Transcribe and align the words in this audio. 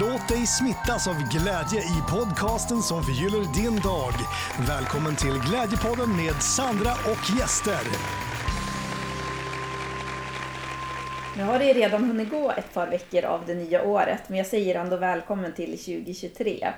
Låt 0.00 0.28
dig 0.28 0.46
smittas 0.46 1.08
av 1.08 1.14
glädje 1.14 1.80
i 1.80 2.02
podcasten 2.10 2.82
som 2.82 3.02
förgyller 3.02 3.54
din 3.54 3.80
dag. 3.80 4.12
Välkommen 4.68 5.16
till 5.16 5.40
Glädjepodden 5.48 6.16
med 6.16 6.42
Sandra 6.42 6.92
och 6.92 7.38
gäster. 7.38 7.84
Nu 11.36 11.42
har 11.42 11.58
det 11.58 11.72
redan 11.72 12.04
hunnit 12.04 12.30
gå 12.30 12.50
ett 12.50 12.74
par 12.74 12.86
veckor 12.86 13.24
av 13.24 13.40
det 13.46 13.54
nya 13.54 13.84
året, 13.84 14.28
men 14.28 14.38
jag 14.38 14.46
säger 14.46 14.74
ändå 14.74 14.96
välkommen 14.96 15.52
till 15.52 15.78
2023 15.78 16.68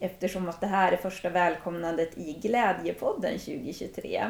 eftersom 0.00 0.48
att 0.48 0.60
det 0.60 0.66
här 0.66 0.92
är 0.92 0.96
första 0.96 1.30
välkomnandet 1.30 2.18
i 2.18 2.32
Glädjepodden 2.32 3.38
2023. 3.38 4.24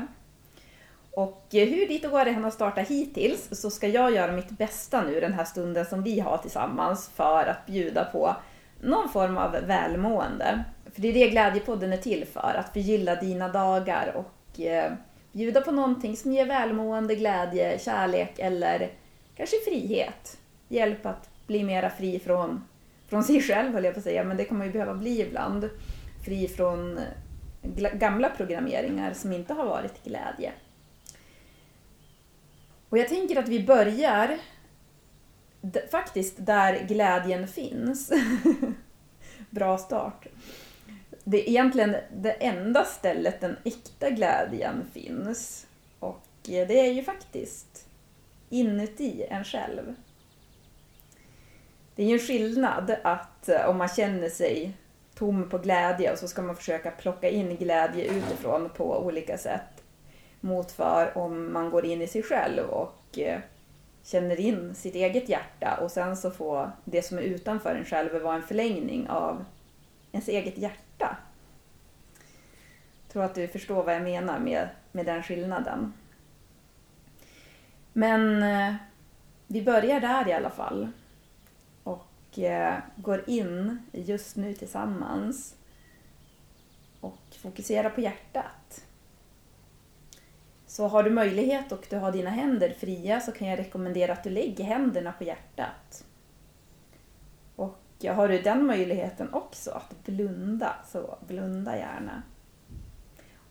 Och 1.17 1.55
eh, 1.55 1.69
hur 1.69 1.89
ditt 1.89 2.03
det 2.03 2.31
än 2.31 2.45
har 2.45 2.51
startat 2.51 2.89
hittills 2.89 3.49
så 3.53 3.71
ska 3.71 3.89
jag 3.89 4.15
göra 4.15 4.33
mitt 4.33 4.51
bästa 4.51 5.03
nu 5.03 5.21
den 5.21 5.33
här 5.33 5.45
stunden 5.45 5.87
som 5.87 6.03
vi 6.03 6.21
har 6.21 6.39
tillsammans 6.39 7.11
för 7.15 7.47
att 7.47 7.67
bjuda 7.67 8.05
på 8.05 8.37
någon 8.81 9.09
form 9.09 9.37
av 9.37 9.53
välmående. 9.53 10.65
För 10.95 11.03
det 11.03 11.09
är 11.09 11.13
det 11.13 11.29
Glädjepodden 11.29 11.93
är 11.93 11.97
till 11.97 12.27
för, 12.33 12.55
att 12.59 12.73
förgylla 12.73 13.15
dina 13.15 13.49
dagar 13.49 14.17
och 14.17 14.61
eh, 14.61 14.93
bjuda 15.33 15.61
på 15.61 15.73
någonting 15.73 16.17
som 16.17 16.33
ger 16.33 16.47
välmående, 16.47 17.15
glädje, 17.15 17.79
kärlek 17.79 18.39
eller 18.39 18.91
kanske 19.37 19.57
frihet. 19.65 20.39
Hjälp 20.69 21.07
att 21.07 21.31
bli 21.47 21.65
mera 21.65 21.91
fri 21.91 22.19
från, 22.19 22.65
från 23.09 23.25
sig 23.25 23.43
själv 23.43 23.73
höll 23.73 23.85
jag 23.85 23.95
på 23.95 23.99
att 23.99 24.05
säga, 24.05 24.25
men 24.25 24.37
det 24.37 24.45
kan 24.45 24.59
man 24.59 24.67
ju 24.67 24.73
behöva 24.73 24.95
bli 24.95 25.21
ibland. 25.21 25.71
Fri 26.25 26.49
från 26.49 26.99
eh, 26.99 27.93
gamla 27.93 28.29
programmeringar 28.29 29.13
som 29.13 29.33
inte 29.33 29.55
har 29.55 29.67
varit 29.67 30.05
glädje. 30.05 30.53
Och 32.89 32.99
jag 32.99 33.09
tänker 33.09 33.37
att 33.37 33.49
vi 33.49 33.67
börjar 33.67 34.39
faktiskt 35.91 36.35
där 36.39 36.87
glädjen 36.89 37.49
finns. 37.49 38.13
Bra 39.51 39.79
start. 39.79 40.27
Det 41.25 41.41
är 41.41 41.49
egentligen 41.49 41.97
det 42.17 42.31
enda 42.31 42.85
stället 42.85 43.41
den 43.41 43.57
äkta 43.65 44.11
glädjen 44.11 44.85
finns. 44.93 45.67
Och 45.99 46.27
eh, 46.49 46.69
det 46.69 46.81
är 46.81 46.93
ju 46.93 47.03
faktiskt 47.03 47.89
inuti 48.51 49.27
en 49.31 49.45
själv. 49.45 49.95
Det 51.95 52.03
är 52.03 52.07
ju 52.07 52.13
en 52.13 52.19
skillnad 52.19 52.97
att 53.03 53.49
eh, 53.49 53.69
om 53.69 53.77
man 53.77 53.89
känner 53.89 54.29
sig 54.29 54.73
tom 55.15 55.49
på 55.49 55.59
glädje 55.59 56.13
och 56.13 56.19
så 56.19 56.29
ska 56.29 56.43
man 56.43 56.57
försöka 56.57 56.91
plocka 56.91 57.29
in 57.29 57.57
glädje 57.57 58.05
utifrån 58.05 58.71
på 58.71 58.99
olika 58.99 59.39
sätt 59.39 59.76
mot 60.47 60.73
för 60.73 61.19
om 61.19 61.53
man 61.53 61.71
går 61.71 61.85
in 61.85 62.03
i 62.03 62.07
sig 62.07 62.23
själv 62.23 62.67
och 62.67 63.19
eh, 63.19 63.41
känner 64.03 64.41
in 64.41 64.75
sitt 64.75 64.95
eget 64.95 65.29
hjärta 65.29 65.79
och 65.83 65.91
sen 65.91 66.17
så 66.17 66.31
får 66.31 66.71
det 66.85 67.03
som 67.03 67.19
är 67.19 67.23
utanför 67.23 67.75
en 67.75 67.85
själv 67.85 68.23
vara 68.23 68.37
en 68.37 68.43
förlängning 68.43 69.09
av 69.09 69.45
ens 70.13 70.29
eget 70.29 70.59
hjärta. 70.59 71.17
Jag 73.03 73.13
tror 73.13 73.25
att 73.25 73.35
du 73.35 73.49
förstår 73.49 73.83
vad 73.83 73.95
jag 73.95 74.03
menar 74.03 74.39
med, 74.39 74.69
med 74.93 75.07
den 75.07 75.23
skillnaden. 75.23 75.93
Men 77.93 78.43
eh, 78.43 78.75
vi 79.47 79.63
börjar 79.63 80.01
där 80.01 80.29
i 80.29 80.33
alla 80.33 80.51
fall 80.51 80.89
och 81.83 82.39
eh, 82.39 82.79
går 82.97 83.31
in 83.31 83.79
just 83.93 84.37
nu 84.37 84.55
tillsammans 84.55 85.55
och 87.01 87.37
fokuserar 87.39 87.91
på 87.91 88.01
hjärtat. 88.01 88.86
Så 90.77 90.89
har 90.89 91.03
du 91.03 91.11
möjlighet 91.11 91.73
och 91.73 91.87
du 91.91 91.97
har 91.97 92.13
dina 92.13 92.31
händer 92.31 92.75
fria 92.79 93.21
så 93.21 93.33
kan 93.33 93.49
jag 93.49 93.59
rekommendera 93.59 94.13
att 94.13 94.25
du 94.25 94.31
lägger 94.31 94.65
händerna 94.65 95.13
på 95.13 95.25
hjärtat. 95.25 96.05
Och 97.57 97.79
har 98.05 98.29
du 98.29 98.43
den 98.43 98.67
möjligheten 98.67 99.35
också, 99.35 99.71
att 99.71 100.07
blunda, 100.07 100.77
så 100.89 101.19
blunda 101.27 101.77
gärna. 101.77 102.23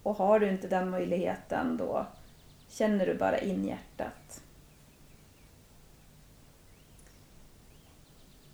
Och 0.03 0.15
har 0.15 0.39
du 0.39 0.49
inte 0.49 0.67
den 0.67 0.89
möjligheten 0.89 1.77
då 1.77 2.05
känner 2.69 3.05
du 3.05 3.15
bara 3.15 3.37
in 3.37 3.65
hjärtat. 3.65 4.43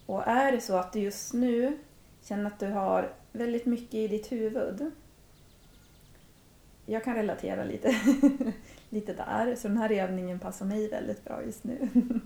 Och 0.05 0.27
är 0.27 0.51
det 0.51 0.61
så 0.61 0.77
att 0.77 0.93
du 0.93 0.99
just 0.99 1.33
nu 1.33 1.77
känner 2.21 2.45
att 2.45 2.59
du 2.59 2.67
har 2.67 3.13
väldigt 3.31 3.65
mycket 3.65 3.93
i 3.93 4.07
ditt 4.07 4.31
huvud 4.31 4.91
jag 6.91 7.03
kan 7.03 7.16
relatera 7.16 7.63
lite, 7.63 7.96
lite 8.90 9.13
där, 9.13 9.56
så 9.56 9.68
den 9.68 9.78
här 9.78 9.91
övningen 9.91 10.40
passar 10.40 10.66
mig 10.66 10.90
väldigt 10.90 11.24
bra 11.25 11.44
just 11.44 11.63
nu. 11.63 11.90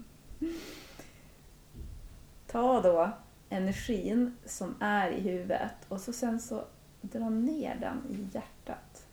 Ta 2.48 2.82
då 2.82 3.12
energin 3.50 4.38
som 4.46 4.76
är 4.80 5.12
i 5.12 5.20
huvudet 5.20 5.76
och 5.88 6.02
så 6.02 6.14
sen 6.14 6.40
så 6.40 6.66
dra 7.02 7.30
ner 7.30 7.76
den 7.76 8.02
i 8.10 8.28
hjärtat. 8.36 9.08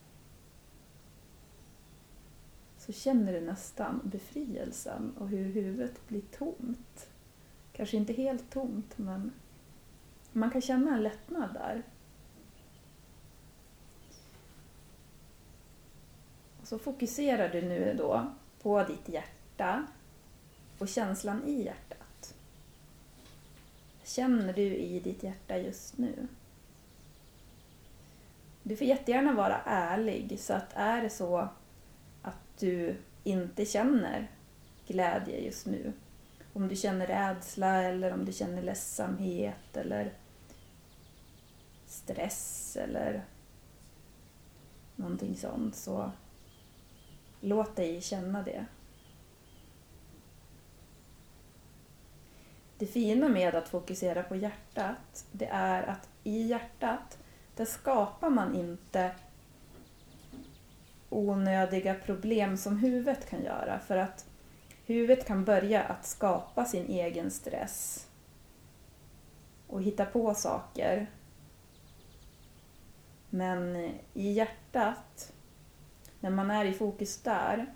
Så 2.79 2.93
känner 2.93 3.33
du 3.33 3.41
nästan 3.41 4.01
befrielsen 4.05 5.13
och 5.19 5.29
hur 5.29 5.45
huvudet 5.45 6.09
blir 6.09 6.23
tomt. 6.39 7.09
Kanske 7.73 7.97
inte 7.97 8.13
helt 8.13 8.51
tomt, 8.51 8.99
men 8.99 9.33
man 10.33 10.51
kan 10.51 10.61
känna 10.61 10.95
en 10.95 11.03
lättnad 11.03 11.55
där. 11.55 11.83
Så 16.73 16.79
fokuserar 16.79 17.49
du 17.49 17.63
nu 17.63 17.95
då 17.99 18.33
på 18.63 18.85
ditt 18.85 19.09
hjärta 19.09 19.87
och 20.79 20.89
känslan 20.89 21.45
i 21.45 21.65
hjärtat. 21.65 22.35
Känner 24.05 24.53
du 24.53 24.63
i 24.63 25.01
ditt 25.01 25.23
hjärta 25.23 25.59
just 25.59 25.99
nu? 25.99 26.29
Du 28.63 28.77
får 28.77 28.87
jättegärna 28.87 29.33
vara 29.33 29.61
ärlig, 29.65 30.41
så 30.41 30.53
att 30.53 30.73
är 30.75 31.03
det 31.03 31.11
så 31.11 31.49
att 32.23 32.59
du 32.59 32.97
inte 33.25 33.67
känner 33.67 34.31
glädje 34.87 35.41
just 35.41 35.67
nu, 35.67 35.93
om 36.53 36.69
du 36.69 36.77
känner 36.77 37.07
rädsla 37.07 37.83
eller 37.83 38.13
om 38.13 38.25
du 38.25 38.33
känner 38.33 38.63
ledsamhet 38.63 39.77
eller 39.77 40.13
stress 41.87 42.77
eller 42.77 43.25
någonting 44.97 45.37
sånt, 45.37 45.77
så 45.77 46.13
Låt 47.45 47.77
dig 47.77 48.01
känna 48.01 48.43
det. 48.43 48.67
Det 52.79 52.87
fina 52.87 53.29
med 53.29 53.55
att 53.55 53.69
fokusera 53.69 54.23
på 54.23 54.37
hjärtat, 54.37 55.27
det 55.33 55.47
är 55.47 55.83
att 55.83 56.09
i 56.25 56.43
hjärtat, 56.43 57.19
där 57.57 57.65
skapar 57.65 58.31
man 58.31 58.55
inte 58.55 59.15
onödiga 61.09 61.95
problem 61.95 62.57
som 62.57 62.79
huvudet 62.79 63.31
kan 63.31 63.43
göra. 63.43 63.79
För 63.79 63.97
att 63.97 64.27
huvudet 64.87 65.27
kan 65.27 65.45
börja 65.45 65.83
att 65.83 66.07
skapa 66.07 66.65
sin 66.65 66.87
egen 66.87 67.31
stress 67.31 68.09
och 69.67 69.83
hitta 69.83 70.05
på 70.05 70.35
saker. 70.35 71.11
Men 73.31 73.77
i 74.15 74.33
hjärtat 74.33 75.32
när 76.23 76.31
man 76.31 76.51
är 76.51 76.65
i 76.65 76.73
fokus 76.73 77.23
där, 77.23 77.67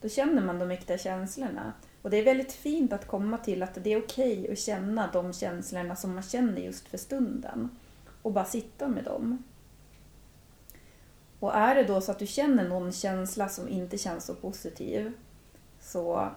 då 0.00 0.08
känner 0.08 0.42
man 0.42 0.58
de 0.58 0.70
äkta 0.70 0.98
känslorna. 0.98 1.72
Och 2.02 2.10
det 2.10 2.16
är 2.16 2.24
väldigt 2.24 2.52
fint 2.52 2.92
att 2.92 3.06
komma 3.06 3.38
till 3.38 3.62
att 3.62 3.74
det 3.84 3.92
är 3.92 4.02
okej 4.02 4.40
okay 4.40 4.52
att 4.52 4.58
känna 4.58 5.10
de 5.12 5.32
känslorna 5.32 5.96
som 5.96 6.14
man 6.14 6.22
känner 6.22 6.60
just 6.60 6.88
för 6.88 6.98
stunden. 6.98 7.78
Och 8.22 8.32
bara 8.32 8.44
sitta 8.44 8.88
med 8.88 9.04
dem. 9.04 9.42
Och 11.40 11.54
är 11.54 11.74
det 11.74 11.84
då 11.84 12.00
så 12.00 12.12
att 12.12 12.18
du 12.18 12.26
känner 12.26 12.68
någon 12.68 12.92
känsla 12.92 13.48
som 13.48 13.68
inte 13.68 13.98
känns 13.98 14.24
så 14.24 14.34
positiv, 14.34 15.12
så 15.80 16.30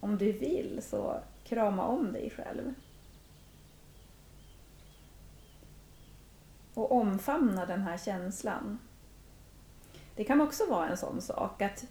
om 0.00 0.18
du 0.18 0.32
vill 0.32 0.82
så 0.82 1.20
krama 1.44 1.84
om 1.84 2.12
dig 2.12 2.30
själv. 2.30 2.74
Och 6.74 6.92
omfamna 6.92 7.66
den 7.66 7.82
här 7.82 7.98
känslan. 7.98 8.78
Det 10.18 10.24
kan 10.24 10.40
också 10.40 10.66
vara 10.66 10.88
en 10.88 10.96
sån 10.96 11.22
sak 11.22 11.62
att 11.62 11.84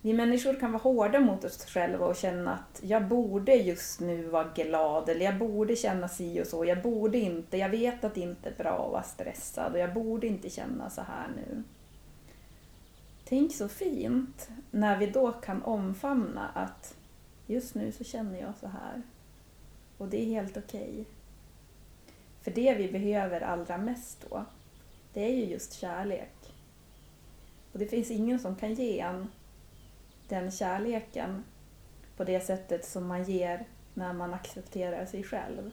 vi 0.00 0.12
människor 0.12 0.60
kan 0.60 0.72
vara 0.72 0.82
hårda 0.82 1.20
mot 1.20 1.44
oss 1.44 1.64
själva 1.64 2.06
och 2.06 2.16
känna 2.16 2.54
att 2.54 2.80
jag 2.82 3.08
borde 3.08 3.54
just 3.54 4.00
nu 4.00 4.28
vara 4.28 4.48
glad 4.54 5.08
eller 5.08 5.24
jag 5.24 5.38
borde 5.38 5.76
känna 5.76 6.08
si 6.08 6.42
och 6.42 6.46
så. 6.46 6.64
Jag 6.64 6.82
borde 6.82 7.18
inte, 7.18 7.56
jag 7.56 7.68
vet 7.68 8.04
att 8.04 8.14
det 8.14 8.20
inte 8.20 8.48
är 8.48 8.54
bra 8.54 8.84
att 8.84 8.92
vara 8.92 9.02
stressad 9.02 9.72
och 9.72 9.78
jag 9.78 9.94
borde 9.94 10.26
inte 10.26 10.50
känna 10.50 10.90
så 10.90 11.00
här 11.00 11.28
nu. 11.36 11.62
Tänk 13.24 13.54
så 13.54 13.68
fint 13.68 14.48
när 14.70 14.98
vi 14.98 15.06
då 15.06 15.32
kan 15.32 15.62
omfamna 15.62 16.48
att 16.48 16.96
just 17.46 17.74
nu 17.74 17.92
så 17.92 18.04
känner 18.04 18.40
jag 18.40 18.52
så 18.60 18.66
här. 18.66 19.02
Och 19.98 20.08
det 20.08 20.22
är 20.22 20.26
helt 20.26 20.56
okej. 20.56 20.90
Okay. 20.90 21.04
För 22.42 22.50
det 22.50 22.74
vi 22.74 22.92
behöver 22.92 23.40
allra 23.40 23.78
mest 23.78 24.26
då, 24.30 24.44
det 25.12 25.24
är 25.24 25.34
ju 25.34 25.44
just 25.44 25.72
kärlek. 25.72 26.39
Och 27.72 27.78
det 27.78 27.86
finns 27.86 28.10
ingen 28.10 28.38
som 28.38 28.56
kan 28.56 28.74
ge 28.74 29.00
en 29.00 29.28
den 30.28 30.50
kärleken 30.50 31.44
på 32.16 32.24
det 32.24 32.40
sättet 32.40 32.84
som 32.84 33.06
man 33.06 33.24
ger 33.24 33.66
när 33.94 34.12
man 34.12 34.34
accepterar 34.34 35.06
sig 35.06 35.24
själv. 35.24 35.70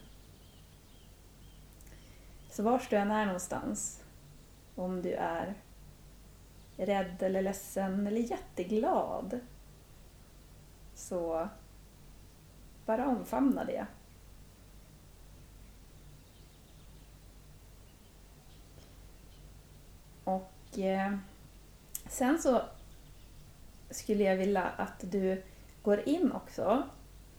Så 2.49 2.63
vars 2.63 2.89
du 2.89 2.95
än 2.95 3.11
är 3.11 3.25
någonstans, 3.25 4.03
om 4.75 5.01
du 5.01 5.13
är 5.13 5.53
rädd 6.77 7.23
eller 7.23 7.41
ledsen 7.41 8.07
eller 8.07 8.21
jätteglad, 8.21 9.39
så 10.95 11.49
bara 12.85 13.07
omfamna 13.07 13.65
det. 13.65 13.88
Och 20.23 20.79
eh, 20.79 21.17
sen 22.09 22.42
så 22.42 22.62
skulle 23.89 24.24
jag 24.24 24.36
vilja 24.36 24.63
att 24.63 25.12
du 25.12 25.44
går 25.83 26.09
in 26.09 26.31
också 26.31 26.83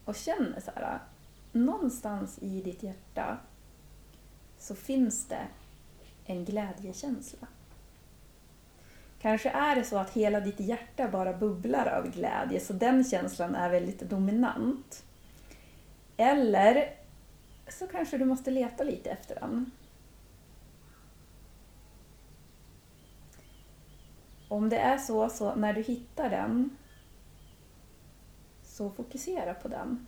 och 0.04 0.14
känner 0.14 0.60
så 0.60 0.70
här, 0.74 0.98
någonstans 1.52 2.38
i 2.42 2.60
ditt 2.60 2.82
hjärta 2.82 3.38
så 4.58 4.74
finns 4.74 5.26
det 5.26 5.46
en 6.26 6.44
glädjekänsla. 6.44 7.46
Kanske 9.20 9.50
är 9.50 9.76
det 9.76 9.84
så 9.84 9.98
att 9.98 10.10
hela 10.10 10.40
ditt 10.40 10.60
hjärta 10.60 11.08
bara 11.08 11.32
bubblar 11.32 11.86
av 11.86 12.10
glädje, 12.10 12.60
så 12.60 12.72
den 12.72 13.04
känslan 13.04 13.54
är 13.54 13.70
väldigt 13.70 14.00
dominant. 14.00 15.04
Eller 16.16 16.94
så 17.68 17.86
kanske 17.86 18.18
du 18.18 18.24
måste 18.24 18.50
leta 18.50 18.84
lite 18.84 19.10
efter 19.10 19.34
den. 19.34 19.70
Om 24.48 24.68
det 24.68 24.78
är 24.78 24.98
så, 24.98 25.28
så 25.28 25.54
när 25.54 25.72
du 25.72 25.82
hittar 25.82 26.30
den, 26.30 26.76
så 28.62 28.90
fokusera 28.90 29.54
på 29.54 29.68
den. 29.68 30.06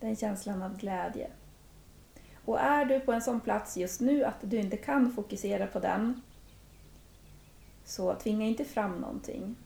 Den 0.00 0.16
känslan 0.16 0.62
av 0.62 0.76
glädje. 0.76 1.30
Och 2.44 2.60
är 2.60 2.84
du 2.84 3.00
på 3.00 3.12
en 3.12 3.22
sån 3.22 3.40
plats 3.40 3.76
just 3.76 4.00
nu 4.00 4.24
att 4.24 4.36
du 4.40 4.56
inte 4.56 4.76
kan 4.76 5.12
fokusera 5.12 5.66
på 5.66 5.78
den, 5.78 6.22
så 7.84 8.14
tvinga 8.14 8.46
inte 8.46 8.64
fram 8.64 8.96
någonting. 8.96 9.56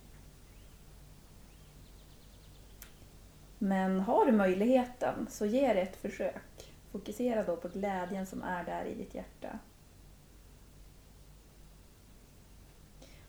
Men 3.59 4.01
har 4.01 4.27
du 4.27 4.33
möjligheten, 4.33 5.27
så 5.31 5.47
ge 5.47 5.73
det 5.73 5.81
ett 5.81 5.97
försök. 5.97 6.73
Fokusera 6.93 7.45
då 7.45 7.57
på 7.57 7.69
glädjen 7.69 8.27
som 8.27 8.43
är 8.43 8.65
där 8.65 8.85
i 8.85 8.95
ditt 8.95 9.15
hjärta. 9.15 9.59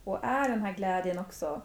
Och 0.04 0.24
är 0.24 0.50
den 0.50 0.62
här 0.62 0.74
glädjen 0.74 1.20
också 1.20 1.62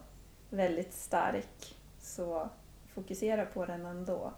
väldigt 0.50 0.94
stark, 0.94 1.76
så 2.00 2.49
fokusera 2.94 3.46
på 3.46 3.67
den 3.67 3.87
ändå. 3.87 4.32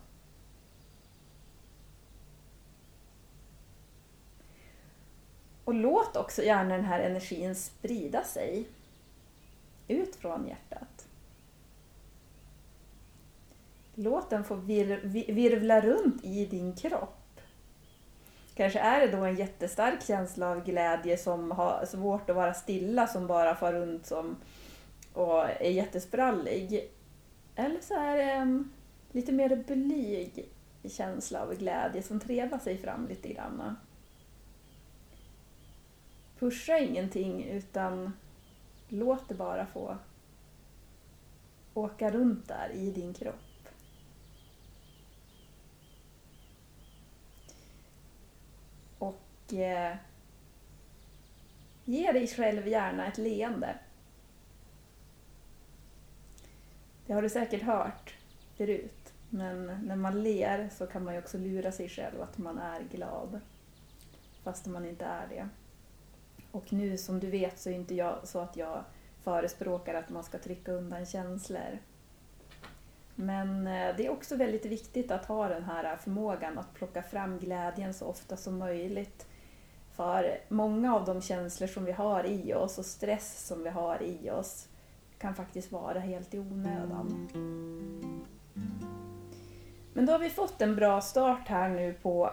Och 5.64 5.74
låt 5.74 6.16
också 6.16 6.42
gärna 6.42 6.76
den 6.76 6.84
här 6.84 7.00
energin 7.00 7.54
sprida 7.54 8.24
sig 8.24 8.68
ut 9.88 10.16
från 10.16 10.48
hjärtat. 10.48 11.08
Låt 13.94 14.30
den 14.30 14.44
få 14.44 14.54
virvla 14.54 15.80
runt 15.80 16.24
i 16.24 16.46
din 16.46 16.76
kropp. 16.76 17.19
Kanske 18.60 18.78
är 18.78 19.00
det 19.00 19.16
då 19.16 19.24
en 19.24 19.36
jättestark 19.36 20.02
känsla 20.02 20.50
av 20.50 20.64
glädje 20.64 21.18
som 21.18 21.50
har 21.50 21.86
svårt 21.86 22.30
att 22.30 22.36
vara 22.36 22.54
stilla, 22.54 23.06
som 23.06 23.26
bara 23.26 23.54
far 23.54 23.72
runt 23.72 24.06
som, 24.06 24.36
och 25.12 25.44
är 25.44 25.70
jättesprallig. 25.70 26.90
Eller 27.56 27.80
så 27.80 27.94
är 27.94 28.16
det 28.16 28.22
en 28.22 28.72
lite 29.12 29.32
mer 29.32 29.56
blyg 29.56 30.48
känsla 30.84 31.42
av 31.42 31.54
glädje 31.54 32.02
som 32.02 32.20
trevar 32.20 32.58
sig 32.58 32.78
fram 32.78 33.08
lite 33.08 33.28
grann. 33.28 33.76
Pusha 36.38 36.78
ingenting 36.78 37.44
utan 37.44 38.12
låt 38.88 39.28
det 39.28 39.34
bara 39.34 39.66
få 39.66 39.96
åka 41.74 42.10
runt 42.10 42.48
där 42.48 42.70
i 42.74 42.90
din 42.90 43.14
kropp. 43.14 43.34
Och 49.00 49.20
eh, 49.52 49.96
ge 51.84 52.12
dig 52.12 52.26
själv 52.26 52.68
gärna 52.68 53.06
ett 53.06 53.18
leende. 53.18 53.78
Det 57.06 57.12
har 57.12 57.22
du 57.22 57.28
säkert 57.28 57.62
hört 57.62 58.14
förut, 58.56 59.12
men 59.30 59.66
när 59.66 59.96
man 59.96 60.22
ler 60.22 60.68
så 60.72 60.86
kan 60.86 61.04
man 61.04 61.14
ju 61.14 61.20
också 61.20 61.38
lura 61.38 61.72
sig 61.72 61.88
själv 61.88 62.22
att 62.22 62.38
man 62.38 62.58
är 62.58 62.82
glad, 62.92 63.40
fast 64.42 64.66
man 64.66 64.84
inte 64.84 65.04
är 65.04 65.26
det. 65.28 65.48
Och 66.50 66.72
nu 66.72 66.98
som 66.98 67.20
du 67.20 67.30
vet 67.30 67.58
så 67.58 67.70
är 67.70 67.74
inte 67.74 67.94
jag 67.94 68.18
så 68.24 68.38
att 68.38 68.56
jag 68.56 68.84
förespråkar 69.22 69.94
att 69.94 70.10
man 70.10 70.24
ska 70.24 70.38
trycka 70.38 70.72
undan 70.72 71.06
känslor. 71.06 71.78
Men 73.14 73.66
eh, 73.66 73.96
det 73.96 74.06
är 74.06 74.10
också 74.10 74.36
väldigt 74.36 74.66
viktigt 74.66 75.10
att 75.10 75.26
ha 75.26 75.48
den 75.48 75.64
här 75.64 75.96
förmågan 75.96 76.58
att 76.58 76.74
plocka 76.74 77.02
fram 77.02 77.38
glädjen 77.38 77.94
så 77.94 78.06
ofta 78.06 78.36
som 78.36 78.58
möjligt. 78.58 79.26
För 79.96 80.40
många 80.48 80.94
av 80.94 81.04
de 81.04 81.22
känslor 81.22 81.68
som 81.68 81.84
vi 81.84 81.92
har 81.92 82.26
i 82.26 82.54
oss 82.54 82.78
och 82.78 82.86
stress 82.86 83.46
som 83.46 83.62
vi 83.62 83.68
har 83.70 84.02
i 84.02 84.30
oss 84.30 84.68
kan 85.18 85.34
faktiskt 85.34 85.72
vara 85.72 85.98
helt 85.98 86.34
i 86.34 86.38
onödan. 86.38 87.28
Men 89.92 90.06
då 90.06 90.12
har 90.12 90.18
vi 90.18 90.30
fått 90.30 90.62
en 90.62 90.76
bra 90.76 91.00
start 91.00 91.48
här 91.48 91.68
nu 91.68 91.94
på 92.02 92.30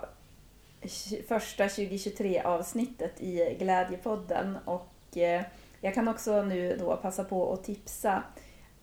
första 1.27 1.67
2023 1.67 2.41
avsnittet 2.41 3.21
i 3.21 3.55
Glädjepodden 3.59 4.57
och 4.65 5.17
eh, 5.17 5.41
jag 5.81 5.93
kan 5.93 6.07
också 6.07 6.41
nu 6.41 6.77
då 6.79 6.95
passa 6.97 7.23
på 7.23 7.53
att 7.53 7.63
tipsa 7.63 8.23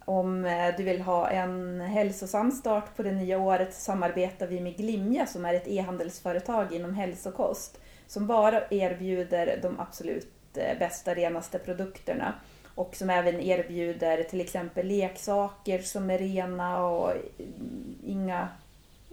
om 0.05 0.45
eh, 0.45 0.77
du 0.77 0.83
vill 0.83 1.01
ha 1.01 1.31
en 1.31 1.81
hälsosam 1.81 2.53
start 2.53 2.97
på 2.97 3.03
det 3.03 3.13
nya 3.13 3.39
året 3.39 3.75
samarbetar 3.75 4.47
vi 4.47 4.61
med 4.61 4.77
Glimja 4.77 5.27
som 5.27 5.45
är 5.45 5.55
ett 5.55 5.69
e-handelsföretag 5.69 6.73
inom 6.73 6.95
hälsokost 6.95 7.81
som 8.15 8.27
bara 8.27 8.63
erbjuder 8.71 9.59
de 9.63 9.81
absolut 9.81 10.57
eh, 10.57 10.79
bästa, 10.79 11.15
renaste 11.15 11.59
produkterna 11.59 12.35
och 12.75 12.97
som 12.97 13.11
även 13.11 13.41
erbjuder 13.41 14.23
till 14.23 14.41
exempel 14.41 14.87
leksaker 14.87 15.79
som 15.79 16.11
är 16.11 16.19
rena 16.19 16.87
och 16.87 17.13
inga 18.07 18.49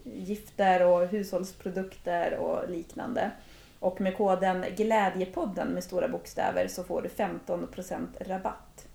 gifter 0.03 0.85
och 0.85 1.07
hushållsprodukter 1.07 2.37
och 2.37 2.69
liknande. 2.69 3.31
Och 3.79 4.01
med 4.01 4.17
koden 4.17 4.65
Glädjepodden 4.75 5.67
med 5.67 5.83
stora 5.83 6.07
bokstäver 6.07 6.67
så 6.67 6.83
får 6.83 7.01
du 7.01 7.09
15% 7.09 8.07
rabatt. 8.19 8.87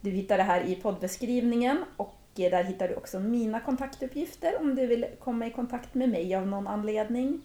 Du 0.00 0.10
hittar 0.10 0.36
det 0.36 0.42
här 0.42 0.60
i 0.60 0.74
poddbeskrivningen 0.74 1.84
och 1.96 2.20
eh, 2.36 2.50
där 2.50 2.64
hittar 2.64 2.88
du 2.88 2.94
också 2.94 3.20
mina 3.20 3.60
kontaktuppgifter 3.60 4.60
om 4.60 4.74
du 4.74 4.86
vill 4.86 5.06
komma 5.18 5.46
i 5.46 5.50
kontakt 5.50 5.94
med 5.94 6.08
mig 6.08 6.34
av 6.34 6.46
någon 6.46 6.66
anledning. 6.66 7.42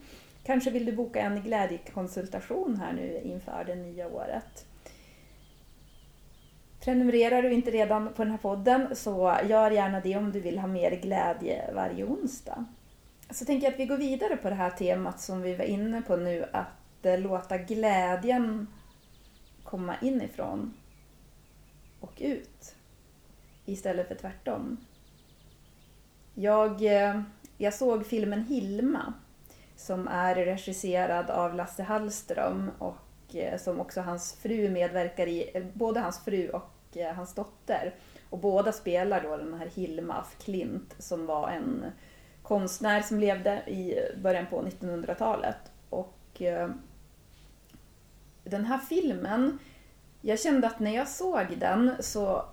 Kanske 0.49 0.71
vill 0.71 0.85
du 0.85 0.91
boka 0.91 1.21
en 1.21 1.41
glädjekonsultation 1.41 2.77
här 2.77 2.93
nu 2.93 3.21
inför 3.23 3.63
det 3.63 3.75
nya 3.75 4.07
året. 4.07 4.65
Prenumererar 6.79 7.41
du 7.41 7.51
inte 7.51 7.71
redan 7.71 8.13
på 8.13 8.23
den 8.23 8.31
här 8.31 8.37
podden 8.37 8.95
så 8.95 9.37
gör 9.49 9.71
gärna 9.71 9.99
det 9.99 10.17
om 10.17 10.31
du 10.31 10.39
vill 10.39 10.59
ha 10.59 10.67
mer 10.67 10.91
glädje 10.91 11.73
varje 11.73 12.03
onsdag. 12.03 12.65
Så 13.29 13.45
tänker 13.45 13.67
jag 13.67 13.73
att 13.73 13.79
vi 13.79 13.85
går 13.85 13.97
vidare 13.97 14.37
på 14.37 14.49
det 14.49 14.55
här 14.55 14.69
temat 14.69 15.21
som 15.21 15.41
vi 15.41 15.55
var 15.55 15.65
inne 15.65 16.01
på 16.01 16.15
nu, 16.15 16.45
att 16.53 17.05
eh, 17.05 17.19
låta 17.19 17.57
glädjen 17.57 18.67
komma 19.63 19.95
inifrån 20.01 20.73
och 21.99 22.13
ut 22.19 22.75
istället 23.65 24.07
för 24.07 24.15
tvärtom. 24.15 24.77
Jag, 26.33 26.85
eh, 26.85 27.21
jag 27.57 27.73
såg 27.73 28.05
filmen 28.05 28.43
Hilma 28.43 29.13
som 29.79 30.07
är 30.07 30.35
regisserad 30.35 31.29
av 31.29 31.55
Lasse 31.55 31.83
Hallström 31.83 32.71
och 32.79 33.35
eh, 33.35 33.57
som 33.59 33.79
också 33.79 34.01
hans 34.01 34.33
fru 34.33 34.69
medverkar 34.69 35.27
i, 35.27 35.51
eh, 35.53 35.63
både 35.73 35.99
hans 35.99 36.19
fru 36.25 36.49
och 36.49 36.97
eh, 36.97 37.15
hans 37.15 37.33
dotter. 37.33 37.95
Och 38.29 38.37
båda 38.39 38.71
spelar 38.71 39.23
då 39.23 39.37
den 39.37 39.53
här 39.53 39.67
Hilma 39.75 40.13
af 40.13 40.35
Klint 40.39 40.95
som 40.97 41.25
var 41.25 41.49
en 41.49 41.85
konstnär 42.43 43.01
som 43.01 43.19
levde 43.19 43.63
i 43.67 43.99
början 44.21 44.45
på 44.45 44.61
1900-talet. 44.61 45.71
Och 45.89 46.41
den 48.43 48.65
här 48.65 48.77
filmen, 48.77 49.59
jag 50.21 50.39
kände 50.39 50.67
att 50.67 50.79
när 50.79 50.95
jag 50.95 51.07
såg 51.07 51.57
den 51.57 51.95
så 51.99 52.45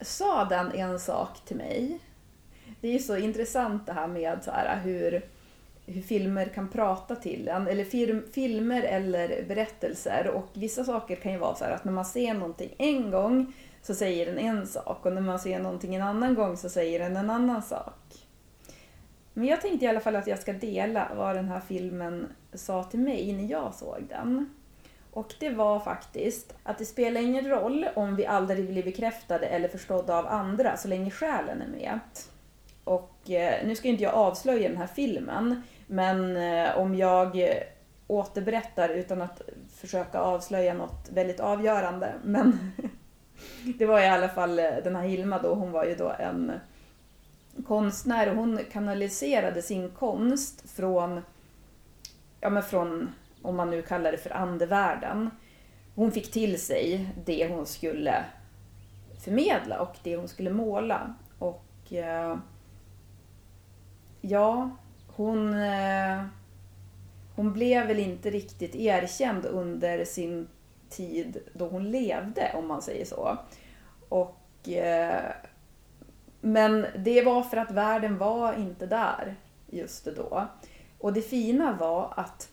sa 0.00 0.44
den 0.44 0.72
en 0.72 1.00
sak 1.00 1.44
till 1.44 1.56
mig. 1.56 1.98
Det 2.80 2.88
är 2.88 2.92
ju 2.92 2.98
så 2.98 3.16
intressant 3.16 3.86
det 3.86 3.92
här 3.92 4.06
med 4.06 4.44
så 4.44 4.50
här, 4.50 4.80
hur, 4.80 5.22
hur 5.86 6.02
filmer 6.02 6.46
kan 6.46 6.68
prata 6.68 7.16
till 7.16 7.48
en, 7.48 7.68
eller 7.68 7.84
film, 7.84 8.22
filmer 8.32 8.82
eller 8.82 9.44
berättelser. 9.48 10.30
Och 10.34 10.48
vissa 10.52 10.84
saker 10.84 11.16
kan 11.16 11.32
ju 11.32 11.38
vara 11.38 11.54
så 11.54 11.64
här 11.64 11.72
att 11.72 11.84
när 11.84 11.92
man 11.92 12.04
ser 12.04 12.34
någonting 12.34 12.74
en 12.78 13.10
gång 13.10 13.52
så 13.82 13.94
säger 13.94 14.26
den 14.26 14.38
en 14.38 14.66
sak 14.66 15.06
och 15.06 15.12
när 15.12 15.20
man 15.20 15.38
ser 15.38 15.58
någonting 15.58 15.94
en 15.94 16.02
annan 16.02 16.34
gång 16.34 16.56
så 16.56 16.68
säger 16.68 16.98
den 16.98 17.16
en 17.16 17.30
annan 17.30 17.62
sak. 17.62 18.26
Men 19.32 19.48
jag 19.48 19.60
tänkte 19.60 19.84
i 19.84 19.88
alla 19.88 20.00
fall 20.00 20.16
att 20.16 20.26
jag 20.26 20.38
ska 20.38 20.52
dela 20.52 21.12
vad 21.16 21.36
den 21.36 21.48
här 21.48 21.60
filmen 21.60 22.28
sa 22.52 22.84
till 22.84 23.00
mig 23.00 23.32
när 23.32 23.50
jag 23.50 23.74
såg 23.74 24.04
den. 24.08 24.50
Och 25.10 25.34
det 25.40 25.50
var 25.50 25.80
faktiskt 25.80 26.54
att 26.62 26.78
det 26.78 26.84
spelar 26.84 27.20
ingen 27.20 27.48
roll 27.48 27.86
om 27.94 28.16
vi 28.16 28.26
aldrig 28.26 28.68
blir 28.68 28.82
bekräftade 28.82 29.46
eller 29.46 29.68
förstådda 29.68 30.18
av 30.18 30.26
andra 30.26 30.76
så 30.76 30.88
länge 30.88 31.10
själen 31.10 31.62
är 31.62 31.66
med. 31.66 32.00
Och 32.84 33.30
eh, 33.30 33.66
nu 33.66 33.76
ska 33.76 33.88
inte 33.88 34.02
jag 34.02 34.14
avslöja 34.14 34.68
den 34.68 34.78
här 34.78 34.86
filmen, 34.86 35.62
men 35.86 36.36
eh, 36.36 36.78
om 36.78 36.94
jag 36.94 37.42
återberättar 38.06 38.88
utan 38.88 39.22
att 39.22 39.42
försöka 39.74 40.20
avslöja 40.20 40.74
något 40.74 41.08
väldigt 41.12 41.40
avgörande. 41.40 42.14
Men 42.24 42.72
det 43.78 43.86
var 43.86 44.00
i 44.00 44.08
alla 44.08 44.28
fall 44.28 44.58
eh, 44.58 44.70
den 44.84 44.96
här 44.96 45.02
Hilma 45.02 45.38
då, 45.42 45.54
hon 45.54 45.72
var 45.72 45.84
ju 45.84 45.94
då 45.94 46.14
en 46.18 46.52
konstnär 47.66 48.30
och 48.30 48.36
hon 48.36 48.60
kanaliserade 48.72 49.62
sin 49.62 49.90
konst 49.90 50.70
från, 50.70 51.20
ja 52.40 52.50
men 52.50 52.62
från, 52.62 53.10
om 53.42 53.56
man 53.56 53.70
nu 53.70 53.82
kallar 53.82 54.12
det 54.12 54.18
för 54.18 54.30
andevärlden. 54.30 55.30
Hon 55.94 56.12
fick 56.12 56.32
till 56.32 56.60
sig 56.60 57.08
det 57.24 57.48
hon 57.48 57.66
skulle 57.66 58.24
förmedla 59.24 59.80
och 59.80 59.96
det 60.02 60.16
hon 60.16 60.28
skulle 60.28 60.50
måla. 60.50 61.14
Och 61.38 61.92
eh, 61.92 62.36
ja, 64.20 64.70
hon, 65.16 65.54
eh, 65.54 66.22
hon 67.34 67.52
blev 67.52 67.86
väl 67.86 67.98
inte 67.98 68.30
riktigt 68.30 68.74
erkänd 68.74 69.46
under 69.46 70.04
sin 70.04 70.48
tid 70.88 71.38
då 71.52 71.68
hon 71.68 71.90
levde, 71.90 72.52
om 72.54 72.68
man 72.68 72.82
säger 72.82 73.04
så. 73.04 73.38
Och, 74.08 74.68
eh, 74.68 75.32
men 76.40 76.86
det 76.96 77.22
var 77.22 77.42
för 77.42 77.56
att 77.56 77.70
världen 77.70 78.18
var 78.18 78.54
inte 78.54 78.86
där 78.86 79.36
just 79.70 80.04
då. 80.04 80.48
Och 80.98 81.12
det 81.12 81.22
fina 81.22 81.72
var 81.72 82.14
att 82.16 82.48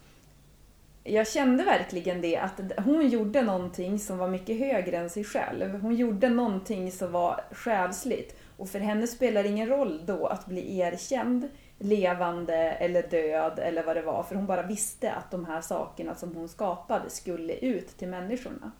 jag 1.03 1.27
kände 1.27 1.63
verkligen 1.63 2.21
det, 2.21 2.37
att 2.37 2.61
hon 2.77 3.07
gjorde 3.07 3.41
någonting 3.41 3.99
som 3.99 4.17
var 4.17 4.27
mycket 4.27 4.59
högre 4.59 4.97
än 4.97 5.09
sig 5.09 5.23
själv. 5.23 5.79
Hon 5.81 5.95
gjorde 5.95 6.29
någonting 6.29 6.91
som 6.91 7.11
var 7.11 7.41
själsligt. 7.51 8.39
Och 8.57 8.69
för 8.69 8.79
henne 8.79 9.07
spelar 9.07 9.43
det 9.43 9.49
ingen 9.49 9.69
roll 9.69 10.01
då 10.05 10.27
att 10.27 10.45
bli 10.45 10.79
erkänd 10.79 11.49
levande 11.83 12.55
eller 12.55 13.03
död 13.03 13.59
eller 13.59 13.83
vad 13.83 13.95
det 13.95 14.01
var. 14.01 14.23
För 14.23 14.35
hon 14.35 14.45
bara 14.45 14.63
visste 14.63 15.11
att 15.11 15.31
de 15.31 15.45
här 15.45 15.61
sakerna 15.61 16.15
som 16.15 16.35
hon 16.35 16.49
skapade 16.49 17.09
skulle 17.09 17.53
ut 17.53 17.97
till 17.97 18.07
människorna. 18.07 18.71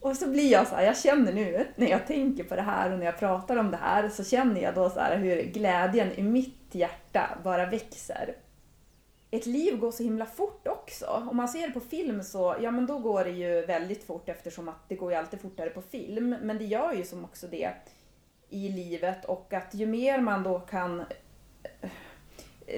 Och 0.00 0.16
så 0.16 0.28
blir 0.28 0.52
jag 0.52 0.66
så 0.66 0.74
här, 0.74 0.82
jag 0.82 0.98
känner 0.98 1.32
nu 1.32 1.66
när 1.76 1.86
jag 1.86 2.06
tänker 2.06 2.44
på 2.44 2.56
det 2.56 2.62
här 2.62 2.92
och 2.92 2.98
när 2.98 3.06
jag 3.06 3.18
pratar 3.18 3.56
om 3.56 3.70
det 3.70 3.76
här 3.76 4.08
så 4.08 4.24
känner 4.24 4.60
jag 4.60 4.74
då 4.74 4.90
så 4.90 5.00
här 5.00 5.16
hur 5.16 5.42
glädjen 5.42 6.12
i 6.12 6.22
mitt 6.22 6.74
hjärta 6.74 7.38
bara 7.44 7.66
växer. 7.66 8.36
Ett 9.30 9.46
liv 9.46 9.78
går 9.78 9.90
så 9.90 10.02
himla 10.02 10.26
fort 10.26 10.68
också. 10.68 11.06
Om 11.30 11.36
man 11.36 11.48
ser 11.48 11.66
det 11.66 11.72
på 11.72 11.80
film 11.80 12.22
så, 12.22 12.56
ja 12.60 12.70
men 12.70 12.86
då 12.86 12.98
går 12.98 13.24
det 13.24 13.30
ju 13.30 13.66
väldigt 13.66 14.04
fort 14.04 14.28
eftersom 14.28 14.68
att 14.68 14.88
det 14.88 14.94
går 14.94 15.12
ju 15.12 15.18
alltid 15.18 15.40
fortare 15.40 15.70
på 15.70 15.82
film. 15.82 16.36
Men 16.42 16.58
det 16.58 16.64
gör 16.64 16.92
ju 16.92 17.04
som 17.04 17.24
också 17.24 17.46
det 17.46 17.70
i 18.54 18.68
livet 18.68 19.24
och 19.24 19.52
att 19.52 19.74
ju 19.74 19.86
mer 19.86 20.20
man 20.20 20.42
då 20.42 20.60
kan 20.60 21.00
eh, 21.80 21.90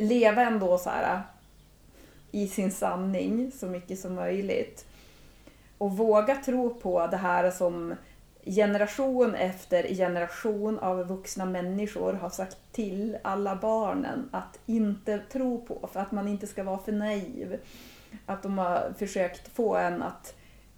leva 0.00 0.42
ändå 0.42 0.78
så 0.78 0.90
här 0.90 1.22
i 2.30 2.48
sin 2.48 2.72
sanning 2.72 3.52
så 3.52 3.66
mycket 3.66 4.00
som 4.00 4.14
möjligt 4.14 4.86
och 5.78 5.96
våga 5.96 6.34
tro 6.34 6.74
på 6.74 7.06
det 7.06 7.16
här 7.16 7.50
som 7.50 7.94
generation 8.44 9.34
efter 9.34 9.94
generation 9.94 10.78
av 10.78 11.08
vuxna 11.08 11.44
människor 11.44 12.12
har 12.12 12.30
sagt 12.30 12.58
till 12.72 13.18
alla 13.22 13.56
barnen 13.56 14.28
att 14.32 14.58
inte 14.66 15.18
tro 15.18 15.66
på 15.66 15.88
för 15.92 16.00
att 16.00 16.12
man 16.12 16.28
inte 16.28 16.46
ska 16.46 16.62
vara 16.62 16.78
för 16.78 16.92
naiv. 16.92 17.60
Att 18.26 18.42
de 18.42 18.58
har 18.58 18.94
försökt 18.98 19.48
få 19.48 19.76
en 19.76 20.02
att 20.02 20.34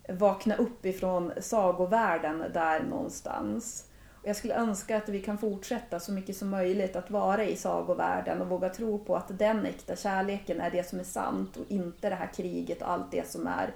vakna 0.08 0.56
upp 0.56 0.86
ifrån 0.86 1.32
sagovärlden 1.40 2.44
där 2.54 2.82
någonstans. 2.82 3.87
Jag 4.28 4.36
skulle 4.36 4.54
önska 4.54 4.96
att 4.96 5.08
vi 5.08 5.20
kan 5.20 5.38
fortsätta 5.38 6.00
så 6.00 6.12
mycket 6.12 6.36
som 6.36 6.48
möjligt 6.48 6.96
att 6.96 7.10
vara 7.10 7.44
i 7.44 7.56
sagovärlden 7.56 8.40
och 8.40 8.48
våga 8.48 8.68
tro 8.68 8.98
på 8.98 9.16
att 9.16 9.38
den 9.38 9.66
äkta 9.66 9.96
kärleken 9.96 10.60
är 10.60 10.70
det 10.70 10.88
som 10.88 11.00
är 11.00 11.04
sant 11.04 11.56
och 11.56 11.64
inte 11.68 12.08
det 12.08 12.14
här 12.14 12.30
kriget 12.36 12.82
och 12.82 12.90
allt 12.90 13.10
det 13.10 13.28
som 13.28 13.46
är 13.46 13.74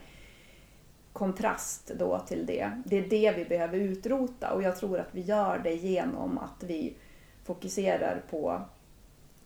kontrast 1.12 1.92
då 1.98 2.18
till 2.18 2.46
det. 2.46 2.70
Det 2.84 2.96
är 2.96 3.08
det 3.08 3.32
vi 3.36 3.44
behöver 3.44 3.78
utrota 3.78 4.52
och 4.52 4.62
jag 4.62 4.76
tror 4.76 4.98
att 4.98 5.08
vi 5.10 5.20
gör 5.20 5.58
det 5.58 5.74
genom 5.74 6.38
att 6.38 6.62
vi 6.62 6.96
fokuserar 7.44 8.22
på 8.30 8.62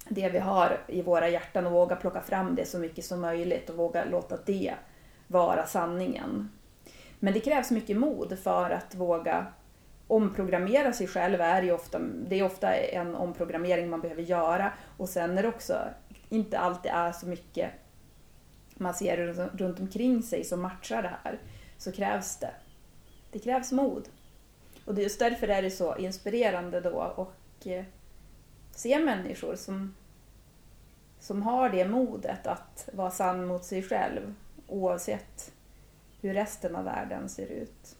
det 0.08 0.28
vi 0.28 0.38
har 0.38 0.80
i 0.86 1.02
våra 1.02 1.28
hjärtan 1.28 1.66
och 1.66 1.72
våga 1.72 1.96
plocka 1.96 2.20
fram 2.20 2.54
det 2.54 2.64
så 2.64 2.78
mycket 2.78 3.04
som 3.04 3.20
möjligt 3.20 3.70
och 3.70 3.76
våga 3.76 4.04
låta 4.04 4.38
det 4.46 4.74
vara 5.26 5.66
sanningen. 5.66 6.50
Men 7.18 7.34
det 7.34 7.40
krävs 7.40 7.70
mycket 7.70 7.96
mod 7.96 8.38
för 8.38 8.70
att 8.70 8.94
våga 8.94 9.46
omprogrammera 10.06 10.92
sig 10.92 11.06
själv 11.06 11.40
är 11.40 11.62
ju 11.62 11.72
ofta, 11.72 11.98
det 11.98 12.38
är 12.38 12.42
ofta 12.42 12.74
en 12.74 13.14
omprogrammering 13.14 13.90
man 13.90 14.00
behöver 14.00 14.22
göra 14.22 14.72
och 14.96 15.08
sen 15.08 15.38
är 15.38 15.42
det 15.42 15.48
också 15.48 15.78
inte 16.28 16.58
alltid 16.58 16.92
är 16.94 17.12
så 17.12 17.26
mycket 17.26 17.70
man 18.74 18.94
ser 18.94 19.16
runt 19.56 19.80
omkring 19.80 20.22
sig 20.22 20.44
som 20.44 20.60
matchar 20.60 21.02
det 21.02 21.12
här 21.24 21.38
så 21.78 21.92
krävs 21.92 22.36
det. 22.36 22.50
Det 23.30 23.38
krävs 23.38 23.72
mod. 23.72 24.08
Och 24.84 24.98
just 24.98 25.18
därför 25.18 25.48
är 25.48 25.62
det 25.62 25.70
så 25.70 25.96
inspirerande 25.96 26.80
då 26.80 27.14
och 27.16 27.66
eh, 27.66 27.84
se 28.70 28.98
människor 28.98 29.56
som, 29.56 29.94
som 31.20 31.42
har 31.42 31.70
det 31.70 31.88
modet 31.88 32.46
att 32.46 32.88
vara 32.92 33.10
sann 33.10 33.46
mot 33.46 33.64
sig 33.64 33.82
själv 33.82 34.34
oavsett 34.68 35.52
hur 36.20 36.34
resten 36.34 36.76
av 36.76 36.84
världen 36.84 37.28
ser 37.28 37.46
ut. 37.46 37.96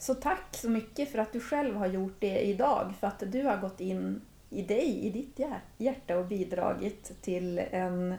Så 0.00 0.14
tack 0.14 0.56
så 0.56 0.70
mycket 0.70 1.12
för 1.12 1.18
att 1.18 1.32
du 1.32 1.40
själv 1.40 1.76
har 1.76 1.86
gjort 1.86 2.16
det 2.18 2.40
idag, 2.40 2.92
för 3.00 3.06
att 3.06 3.22
du 3.26 3.42
har 3.42 3.56
gått 3.56 3.80
in 3.80 4.20
i 4.50 4.62
dig, 4.62 5.06
i 5.06 5.10
ditt 5.10 5.40
hjärta 5.78 6.18
och 6.18 6.26
bidragit 6.26 7.22
till 7.22 7.58
en 7.58 8.14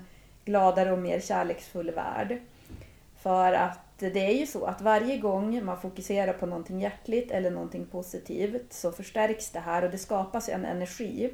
gladare 0.45 0.91
och 0.91 0.99
mer 0.99 1.19
kärleksfull 1.19 1.91
värld. 1.91 2.39
För 3.21 3.53
att 3.53 3.79
det 3.97 4.25
är 4.25 4.33
ju 4.39 4.45
så 4.45 4.65
att 4.65 4.81
varje 4.81 5.17
gång 5.17 5.65
man 5.65 5.81
fokuserar 5.81 6.33
på 6.33 6.45
någonting 6.45 6.81
hjärtligt 6.81 7.31
eller 7.31 7.51
någonting 7.51 7.85
positivt 7.85 8.73
så 8.73 8.91
förstärks 8.91 9.49
det 9.49 9.59
här 9.59 9.83
och 9.83 9.91
det 9.91 9.97
skapas 9.97 10.49
en 10.49 10.65
energi. 10.65 11.33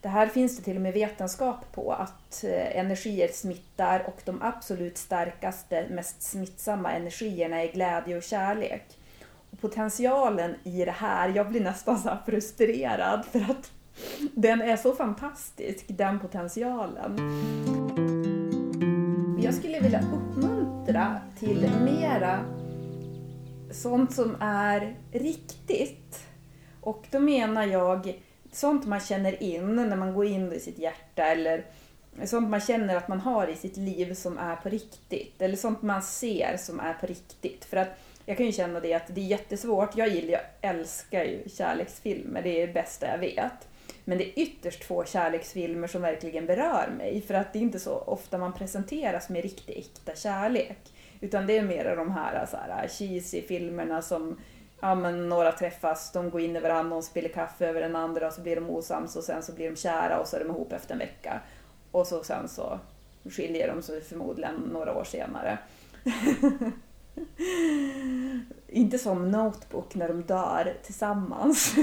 Det 0.00 0.08
här 0.08 0.26
finns 0.26 0.56
det 0.56 0.62
till 0.62 0.76
och 0.76 0.82
med 0.82 0.92
vetenskap 0.92 1.72
på, 1.72 1.92
att 1.92 2.44
eh, 2.44 2.78
energier 2.78 3.28
smittar 3.28 4.04
och 4.06 4.20
de 4.24 4.42
absolut 4.42 4.98
starkaste, 4.98 5.86
mest 5.90 6.22
smittsamma 6.22 6.92
energierna 6.92 7.62
är 7.62 7.72
glädje 7.72 8.16
och 8.16 8.22
kärlek 8.22 8.95
potentialen 9.60 10.54
i 10.64 10.84
det 10.84 10.90
här, 10.90 11.28
jag 11.28 11.48
blir 11.48 11.60
nästan 11.60 11.98
så 11.98 12.16
frustrerad 12.26 13.24
för 13.24 13.40
att 13.40 13.70
den 14.34 14.62
är 14.62 14.76
så 14.76 14.92
fantastisk, 14.92 15.84
den 15.88 16.18
potentialen. 16.20 17.16
Jag 19.42 19.54
skulle 19.54 19.80
vilja 19.80 20.00
uppmuntra 20.00 21.20
till 21.38 21.70
mera 21.84 22.40
sånt 23.70 24.14
som 24.14 24.36
är 24.40 24.96
riktigt. 25.12 26.26
Och 26.80 27.06
då 27.10 27.20
menar 27.20 27.66
jag 27.66 28.22
sånt 28.52 28.86
man 28.86 29.00
känner 29.00 29.42
in 29.42 29.76
när 29.76 29.96
man 29.96 30.14
går 30.14 30.26
in 30.26 30.52
i 30.52 30.60
sitt 30.60 30.78
hjärta 30.78 31.22
eller 31.22 31.64
sånt 32.24 32.48
man 32.48 32.60
känner 32.60 32.96
att 32.96 33.08
man 33.08 33.20
har 33.20 33.48
i 33.48 33.56
sitt 33.56 33.76
liv 33.76 34.14
som 34.14 34.38
är 34.38 34.56
på 34.56 34.68
riktigt. 34.68 35.42
Eller 35.42 35.56
sånt 35.56 35.82
man 35.82 36.02
ser 36.02 36.56
som 36.56 36.80
är 36.80 36.94
på 36.94 37.06
riktigt. 37.06 37.64
För 37.64 37.76
att 37.76 37.98
jag 38.26 38.36
kan 38.36 38.46
ju 38.46 38.52
känna 38.52 38.80
det 38.80 38.94
att 38.94 39.06
det 39.14 39.20
är 39.20 39.24
jättesvårt. 39.24 39.96
Jag 39.96 40.08
gillar, 40.08 40.32
jag 40.32 40.70
älskar 40.70 41.24
ju 41.24 41.42
kärleksfilmer, 41.48 42.42
det 42.42 42.62
är 42.62 42.66
det 42.66 42.72
bästa 42.72 43.06
jag 43.06 43.18
vet. 43.18 43.68
Men 44.04 44.18
det 44.18 44.24
är 44.24 44.42
ytterst 44.42 44.84
få 44.84 45.04
kärleksfilmer 45.04 45.88
som 45.88 46.02
verkligen 46.02 46.46
berör 46.46 46.90
mig. 46.98 47.20
För 47.20 47.34
att 47.34 47.52
det 47.52 47.58
är 47.58 47.60
inte 47.60 47.78
så 47.78 47.98
ofta 47.98 48.38
man 48.38 48.52
presenteras 48.52 49.28
med 49.28 49.42
riktig 49.42 49.78
äkta 49.78 50.14
kärlek. 50.14 50.78
Utan 51.20 51.46
det 51.46 51.58
är 51.58 51.62
mer 51.62 51.96
de 51.96 52.10
här, 52.10 52.46
så 52.46 52.56
här 52.56 52.88
cheesy 52.88 53.42
filmerna 53.42 54.02
som 54.02 54.40
ja, 54.80 54.94
men 54.94 55.28
några 55.28 55.52
träffas, 55.52 56.12
de 56.12 56.30
går 56.30 56.40
in 56.40 56.56
i 56.56 56.60
varandra, 56.60 56.96
de 56.96 57.02
spiller 57.02 57.28
kaffe 57.28 57.66
över 57.66 57.80
den 57.80 57.96
andra 57.96 58.26
och 58.26 58.32
så 58.32 58.40
blir 58.40 58.56
de 58.56 58.70
osams 58.70 59.16
och 59.16 59.24
sen 59.24 59.42
så 59.42 59.52
blir 59.52 59.70
de 59.70 59.76
kära 59.76 60.20
och 60.20 60.26
så 60.26 60.36
är 60.36 60.40
de 60.40 60.50
ihop 60.50 60.72
efter 60.72 60.92
en 60.92 60.98
vecka. 60.98 61.40
Och 61.90 62.06
så 62.06 62.24
sen 62.24 62.48
så 62.48 62.78
skiljer 63.30 63.68
de 63.68 63.82
sig 63.82 64.00
förmodligen 64.00 64.54
några 64.54 64.94
år 64.94 65.04
senare. 65.04 65.58
Inte 68.68 68.98
som 68.98 69.30
Notebook 69.30 69.94
när 69.94 70.08
de 70.08 70.22
dör 70.22 70.74
tillsammans. 70.82 71.74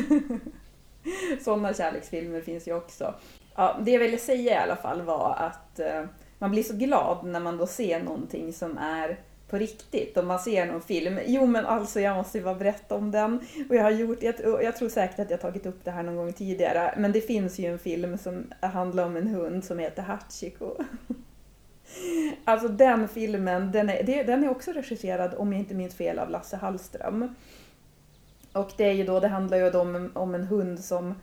Sådana 1.41 1.73
kärleksfilmer 1.73 2.41
finns 2.41 2.67
ju 2.67 2.75
också. 2.75 3.13
Ja, 3.55 3.79
det 3.85 3.91
jag 3.91 3.99
ville 3.99 4.17
säga 4.17 4.53
i 4.53 4.63
alla 4.63 4.75
fall 4.75 5.01
var 5.01 5.35
att 5.35 5.79
eh, 5.79 6.03
man 6.39 6.51
blir 6.51 6.63
så 6.63 6.73
glad 6.73 7.25
när 7.25 7.39
man 7.39 7.57
då 7.57 7.67
ser 7.67 8.03
någonting 8.03 8.53
som 8.53 8.77
är 8.77 9.19
på 9.53 9.57
riktigt 9.57 10.17
om 10.17 10.27
man 10.27 10.39
ser 10.39 10.65
någon 10.65 10.81
film. 10.81 11.19
Jo 11.25 11.45
men 11.45 11.65
alltså 11.65 11.99
jag 11.99 12.17
måste 12.17 12.37
ju 12.37 12.43
bara 12.43 12.55
berätta 12.55 12.95
om 12.95 13.11
den. 13.11 13.39
Och 13.69 13.75
jag 13.75 13.83
har 13.83 13.91
gjort, 13.91 14.23
jag, 14.23 14.63
jag 14.63 14.77
tror 14.77 14.89
säkert 14.89 15.19
att 15.19 15.29
jag 15.29 15.41
tagit 15.41 15.65
upp 15.65 15.83
det 15.83 15.91
här 15.91 16.03
någon 16.03 16.15
gång 16.15 16.33
tidigare, 16.33 16.93
men 16.97 17.11
det 17.11 17.21
finns 17.21 17.59
ju 17.59 17.65
en 17.65 17.79
film 17.79 18.17
som 18.17 18.53
handlar 18.59 19.05
om 19.05 19.17
en 19.17 19.27
hund 19.27 19.65
som 19.65 19.79
heter 19.79 20.01
Hachiko. 20.01 20.75
Alltså 22.45 22.67
den 22.67 23.07
filmen, 23.07 23.71
den 23.71 23.89
är, 23.89 24.23
den 24.23 24.43
är 24.43 24.50
också 24.50 24.71
regisserad, 24.71 25.33
om 25.38 25.53
jag 25.53 25.59
inte 25.59 25.73
minns 25.73 25.95
fel, 25.95 26.19
av 26.19 26.29
Lasse 26.29 26.57
Hallström. 26.57 27.35
Och 28.53 28.71
det 28.77 28.83
är 28.83 28.91
ju 28.91 29.03
då, 29.03 29.19
det 29.19 29.27
handlar 29.27 29.57
ju 29.57 29.71
om, 29.71 30.12
om 30.13 30.35
en 30.35 30.43
hund 30.43 30.79
som 30.79 31.15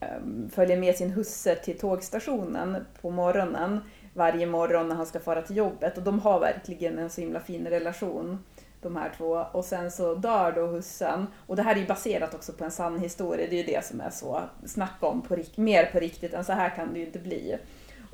um, 0.00 0.50
följer 0.54 0.76
med 0.76 0.96
sin 0.96 1.10
husse 1.10 1.54
till 1.54 1.78
tågstationen 1.78 2.86
på 3.00 3.10
morgonen 3.10 3.80
varje 4.14 4.46
morgon 4.46 4.88
när 4.88 4.96
han 4.96 5.06
ska 5.06 5.20
fara 5.20 5.42
till 5.42 5.56
jobbet 5.56 5.96
och 5.98 6.02
de 6.02 6.18
har 6.18 6.40
verkligen 6.40 6.98
en 6.98 7.10
så 7.10 7.20
himla 7.20 7.40
fin 7.40 7.66
relation 7.66 8.38
de 8.82 8.96
här 8.96 9.12
två. 9.16 9.46
Och 9.52 9.64
sen 9.64 9.90
så 9.90 10.14
dör 10.14 10.52
då 10.52 10.66
hussen. 10.66 11.26
Och 11.46 11.56
det 11.56 11.62
här 11.62 11.74
är 11.74 11.80
ju 11.80 11.86
baserat 11.86 12.34
också 12.34 12.52
på 12.52 12.64
en 12.64 12.70
sann 12.70 12.98
historia. 12.98 13.46
Det 13.50 13.56
är 13.56 13.66
ju 13.66 13.72
det 13.72 13.84
som 13.84 14.00
är 14.00 14.10
så, 14.10 14.42
snacka 14.64 15.06
om 15.06 15.22
på, 15.22 15.36
mer 15.56 15.84
på 15.84 15.98
riktigt 16.00 16.34
än 16.34 16.44
så 16.44 16.52
här 16.52 16.76
kan 16.76 16.92
det 16.92 16.98
ju 16.98 17.06
inte 17.06 17.18
bli. 17.18 17.58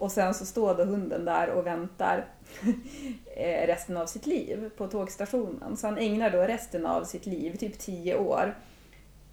Och 0.02 0.12
sen 0.12 0.34
så 0.34 0.46
står 0.46 0.74
då 0.74 0.84
hunden 0.84 1.24
där 1.24 1.50
och 1.50 1.66
väntar 1.66 2.24
eh, 3.36 3.66
resten 3.66 3.96
av 3.96 4.06
sitt 4.06 4.26
liv 4.26 4.70
på 4.76 4.86
tågstationen. 4.86 5.76
Så 5.76 5.86
han 5.86 5.98
ägnar 5.98 6.30
då 6.30 6.42
resten 6.42 6.86
av 6.86 7.04
sitt 7.04 7.26
liv, 7.26 7.56
typ 7.56 7.78
tio 7.78 8.16
år, 8.16 8.54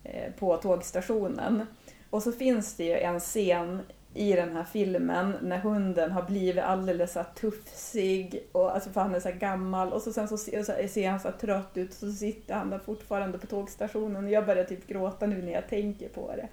eh, 0.03 0.31
på 0.39 0.57
tågstationen. 0.57 1.65
Och 2.09 2.23
så 2.23 2.31
finns 2.31 2.75
det 2.75 2.83
ju 2.83 2.93
en 2.93 3.19
scen 3.19 3.81
i 4.13 4.33
den 4.33 4.55
här 4.55 4.63
filmen 4.63 5.35
när 5.41 5.57
hunden 5.57 6.11
har 6.11 6.23
blivit 6.23 6.63
alldeles 6.63 7.13
så 7.13 7.23
tuffsig 7.23 8.43
och 8.51 8.73
alltså 8.73 8.89
för 8.89 9.01
han 9.01 9.15
är 9.15 9.19
så 9.19 9.31
gammal 9.31 9.93
och 9.93 10.01
så 10.01 10.13
sen 10.13 10.27
så 10.27 10.37
ser, 10.37 10.63
så 10.63 10.87
ser 10.87 11.09
han 11.09 11.19
så 11.19 11.31
trött 11.31 11.77
ut 11.77 11.89
och 11.89 11.95
så 11.95 12.11
sitter 12.11 12.53
han 12.53 12.69
där 12.69 12.79
fortfarande 12.79 13.37
på 13.37 13.47
tågstationen 13.47 14.25
och 14.25 14.31
jag 14.31 14.45
börjar 14.45 14.63
typ 14.63 14.87
gråta 14.87 15.25
nu 15.25 15.41
när 15.41 15.51
jag 15.51 15.69
tänker 15.69 16.09
på 16.09 16.33
det. 16.35 16.47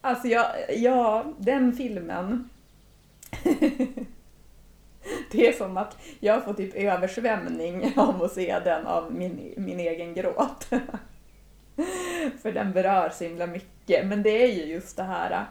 Alltså 0.00 0.28
jag, 0.28 0.46
ja, 0.76 1.24
den 1.38 1.72
filmen 1.72 2.48
det 5.30 5.48
är 5.48 5.52
som 5.52 5.76
att 5.76 5.96
jag 6.20 6.44
får 6.44 6.54
typ 6.54 6.74
översvämning 6.74 7.92
av 7.96 8.22
att 8.22 8.32
se 8.32 8.58
den 8.58 8.86
av 8.86 9.14
min, 9.14 9.54
min 9.56 9.80
egen 9.80 10.14
gråt. 10.14 10.66
För 12.42 12.52
den 12.52 12.72
berör 12.72 13.10
så 13.10 13.24
himla 13.24 13.46
mycket. 13.46 14.06
Men 14.06 14.22
det 14.22 14.42
är 14.42 14.52
ju 14.52 14.64
just 14.64 14.96
det 14.96 15.02
här, 15.02 15.46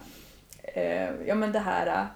eh, 0.63 1.09
ja 1.27 1.35
men 1.35 1.51
det 1.51 1.59
här, 1.59 2.07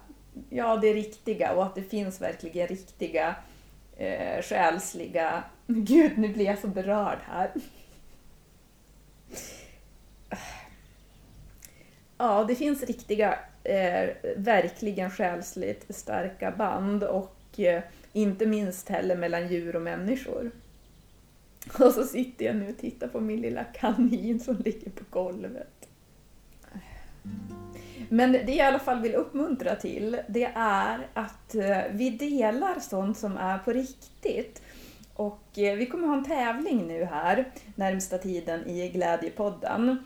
ja 0.49 0.77
det 0.77 0.93
riktiga 0.93 1.53
och 1.53 1.65
att 1.65 1.75
det 1.75 1.83
finns 1.83 2.21
verkligen 2.21 2.67
riktiga 2.67 3.35
eh, 3.97 4.41
själsliga, 4.41 5.43
gud 5.67 6.17
nu 6.17 6.33
blir 6.33 6.45
jag 6.45 6.59
så 6.59 6.67
berörd 6.67 7.19
här. 7.25 7.51
Ja, 12.19 12.43
det 12.43 12.55
finns 12.55 12.83
riktiga 12.83 13.39
eh, 13.67 14.09
verkligen 14.35 15.11
själsligt 15.11 15.95
starka 15.95 16.51
band 16.51 17.03
och 17.03 17.59
eh, 17.59 17.83
inte 18.13 18.45
minst 18.45 18.89
heller 18.89 19.15
mellan 19.15 19.47
djur 19.47 19.75
och 19.75 19.81
människor. 19.81 20.51
Och 21.79 21.93
så 21.93 22.03
sitter 22.03 22.45
jag 22.45 22.55
nu 22.55 22.69
och 22.69 22.77
tittar 22.77 23.07
på 23.07 23.19
min 23.19 23.41
lilla 23.41 23.63
kanin 23.63 24.39
som 24.39 24.57
ligger 24.57 24.91
på 24.91 25.03
golvet. 25.09 25.89
Men 28.09 28.31
det 28.31 28.39
jag 28.39 28.55
i 28.55 28.61
alla 28.61 28.79
fall 28.79 29.01
vill 29.01 29.15
uppmuntra 29.15 29.75
till, 29.75 30.17
det 30.27 30.51
är 30.55 31.07
att 31.13 31.55
eh, 31.55 31.77
vi 31.91 32.09
delar 32.09 32.79
sånt 32.79 33.17
som 33.17 33.37
är 33.37 33.57
på 33.57 33.71
riktigt. 33.71 34.61
Och 35.13 35.57
eh, 35.57 35.75
vi 35.75 35.85
kommer 35.85 36.07
ha 36.07 36.17
en 36.17 36.25
tävling 36.25 36.87
nu 36.87 37.03
här 37.03 37.51
närmsta 37.75 38.17
tiden 38.17 38.67
i 38.67 38.89
Glädjepodden 38.89 39.97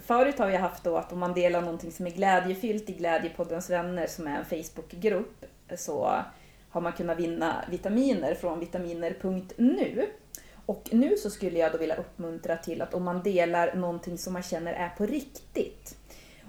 förut 0.00 0.38
har 0.38 0.46
vi 0.46 0.56
haft 0.56 0.84
då 0.84 0.96
att 0.96 1.12
om 1.12 1.18
man 1.18 1.34
delar 1.34 1.60
någonting 1.60 1.92
som 1.92 2.06
är 2.06 2.10
glädjefyllt 2.10 2.90
i 2.90 2.92
Glädjepoddens 2.92 3.70
vänner 3.70 4.06
som 4.06 4.26
är 4.26 4.38
en 4.38 4.44
Facebookgrupp 4.44 5.44
så 5.76 6.22
har 6.70 6.80
man 6.80 6.92
kunnat 6.92 7.18
vinna 7.18 7.64
vitaminer 7.70 8.34
från 8.34 8.60
vitaminer.nu. 8.60 10.06
Och 10.66 10.88
nu 10.92 11.16
så 11.16 11.30
skulle 11.30 11.58
jag 11.58 11.72
då 11.72 11.78
vilja 11.78 11.96
uppmuntra 11.96 12.56
till 12.56 12.82
att 12.82 12.94
om 12.94 13.04
man 13.04 13.22
delar 13.22 13.74
någonting 13.74 14.18
som 14.18 14.32
man 14.32 14.42
känner 14.42 14.72
är 14.72 14.88
på 14.88 15.06
riktigt. 15.06 15.96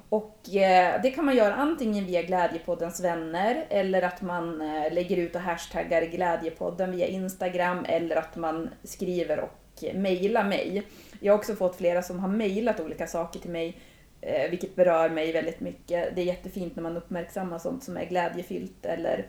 Och 0.10 0.56
eh, 0.56 1.02
det 1.02 1.12
kan 1.12 1.26
man 1.26 1.36
göra 1.36 1.54
antingen 1.56 2.06
via 2.06 2.22
Glädjepoddens 2.22 3.04
vänner 3.04 3.66
eller 3.70 4.02
att 4.02 4.22
man 4.22 4.62
eh, 4.62 4.94
lägger 4.94 5.18
ut 5.18 5.36
och 5.36 5.42
hashtaggar 5.42 6.02
Glädjepodden 6.02 6.92
via 6.92 7.08
Instagram 7.08 7.86
eller 7.88 8.16
att 8.16 8.36
man 8.36 8.70
skriver 8.84 9.40
och 9.40 9.65
mejla 9.94 10.44
mig. 10.44 10.84
Jag 11.20 11.34
har 11.34 11.38
också 11.38 11.56
fått 11.56 11.76
flera 11.76 12.02
som 12.02 12.20
har 12.20 12.30
mejlat 12.30 12.80
olika 12.80 13.08
saker 13.08 13.40
till 13.40 13.52
mig, 13.52 13.78
eh, 14.22 14.50
vilket 14.50 14.76
berör 14.76 15.10
mig 15.10 15.32
väldigt 15.32 15.60
mycket. 15.60 16.16
Det 16.16 16.22
är 16.22 16.26
jättefint 16.26 16.76
när 16.76 16.84
man 16.84 16.98
uppmärksammar 16.98 17.60
sånt 17.60 17.84
som 17.84 17.98
är 17.98 18.06
glädjefyllt 18.06 18.86
eller 18.86 19.28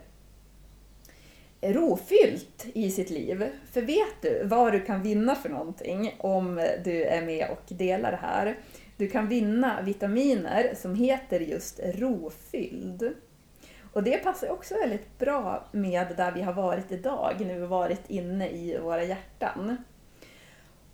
rofyllt 1.60 2.66
i 2.74 2.90
sitt 2.90 3.10
liv. 3.10 3.46
För 3.72 3.82
vet 3.82 4.22
du 4.22 4.44
vad 4.44 4.72
du 4.72 4.80
kan 4.80 5.02
vinna 5.02 5.34
för 5.34 5.48
någonting 5.48 6.14
om 6.18 6.66
du 6.84 7.04
är 7.04 7.22
med 7.22 7.50
och 7.50 7.74
delar 7.76 8.10
det 8.10 8.16
här? 8.22 8.58
Du 8.96 9.08
kan 9.08 9.28
vinna 9.28 9.82
vitaminer 9.82 10.74
som 10.74 10.94
heter 10.94 11.40
just 11.40 11.80
rofylld. 11.84 13.14
Och 13.92 14.02
det 14.02 14.16
passar 14.16 14.50
också 14.50 14.74
väldigt 14.74 15.18
bra 15.18 15.68
med 15.72 16.06
där 16.16 16.32
vi 16.32 16.42
har 16.42 16.52
varit 16.52 16.92
idag, 16.92 17.34
när 17.38 17.54
vi 17.54 17.60
har 17.60 17.68
varit 17.68 18.10
inne 18.10 18.48
i 18.48 18.78
våra 18.78 19.04
hjärtan. 19.04 19.76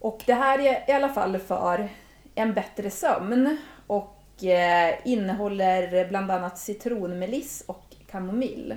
Och 0.02 0.22
det 0.26 0.34
här 0.34 0.58
är 0.58 0.90
i 0.90 0.92
alla 0.92 1.08
fall 1.08 1.38
för 1.38 1.88
en 2.34 2.54
bättre 2.54 2.90
sömn 2.90 3.58
och 3.86 4.44
eh, 4.44 4.94
innehåller 5.04 6.08
bland 6.08 6.30
annat 6.30 6.58
citronmeliss 6.58 7.64
och 7.66 7.84
kamomill. 8.10 8.76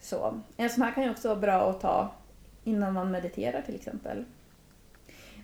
Så 0.00 0.40
en 0.56 0.70
sån 0.70 0.82
här 0.82 0.92
kan 0.92 1.04
ju 1.04 1.10
också 1.10 1.28
vara 1.28 1.38
bra 1.38 1.70
att 1.70 1.80
ta 1.80 2.10
innan 2.64 2.92
man 2.92 3.10
mediterar 3.10 3.62
till 3.62 3.74
exempel. 3.74 4.24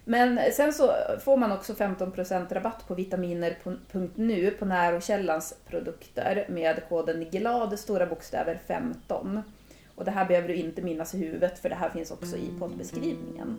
Men 0.05 0.41
sen 0.53 0.73
så 0.73 0.93
får 1.25 1.37
man 1.37 1.53
också 1.53 1.73
15% 1.73 2.55
rabatt 2.55 2.88
på 2.88 2.95
vitaminer.nu 2.95 4.51
på 4.51 4.64
Närokällans 4.64 5.55
produkter 5.67 6.47
med 6.49 6.88
koden 6.88 7.27
GLAD, 7.31 7.79
stora 7.79 8.07
bokstäver 8.07 8.61
15. 8.67 9.43
Och 9.95 10.05
det 10.05 10.11
här 10.11 10.25
behöver 10.25 10.49
du 10.49 10.55
inte 10.55 10.83
minnas 10.83 11.14
i 11.14 11.19
huvudet 11.19 11.59
för 11.59 11.69
det 11.69 11.75
här 11.75 11.91
finns 11.91 12.11
också 12.11 12.37
i 12.37 12.51
poddbeskrivningen. 12.59 13.59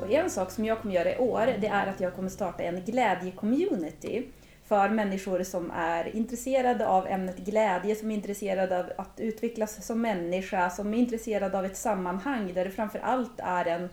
Och 0.00 0.12
en 0.12 0.30
sak 0.30 0.50
som 0.50 0.64
jag 0.64 0.80
kommer 0.82 0.94
göra 0.94 1.14
i 1.14 1.18
år, 1.18 1.46
det 1.60 1.66
är 1.66 1.86
att 1.86 2.00
jag 2.00 2.14
kommer 2.14 2.28
starta 2.28 2.62
en 2.62 2.84
glädje-community 2.84 4.22
för 4.64 4.88
människor 4.88 5.42
som 5.42 5.70
är 5.70 6.16
intresserade 6.16 6.86
av 6.86 7.06
ämnet 7.06 7.36
glädje, 7.36 7.96
som 7.96 8.10
är 8.10 8.14
intresserade 8.14 8.80
av 8.80 8.86
att 8.98 9.20
utvecklas 9.20 9.86
som 9.86 10.00
människa, 10.00 10.70
som 10.70 10.94
är 10.94 10.98
intresserade 10.98 11.58
av 11.58 11.64
ett 11.64 11.76
sammanhang 11.76 12.54
där 12.54 12.64
det 12.64 12.70
framför 12.70 12.98
allt 12.98 13.32
är 13.36 13.64
en 13.64 13.88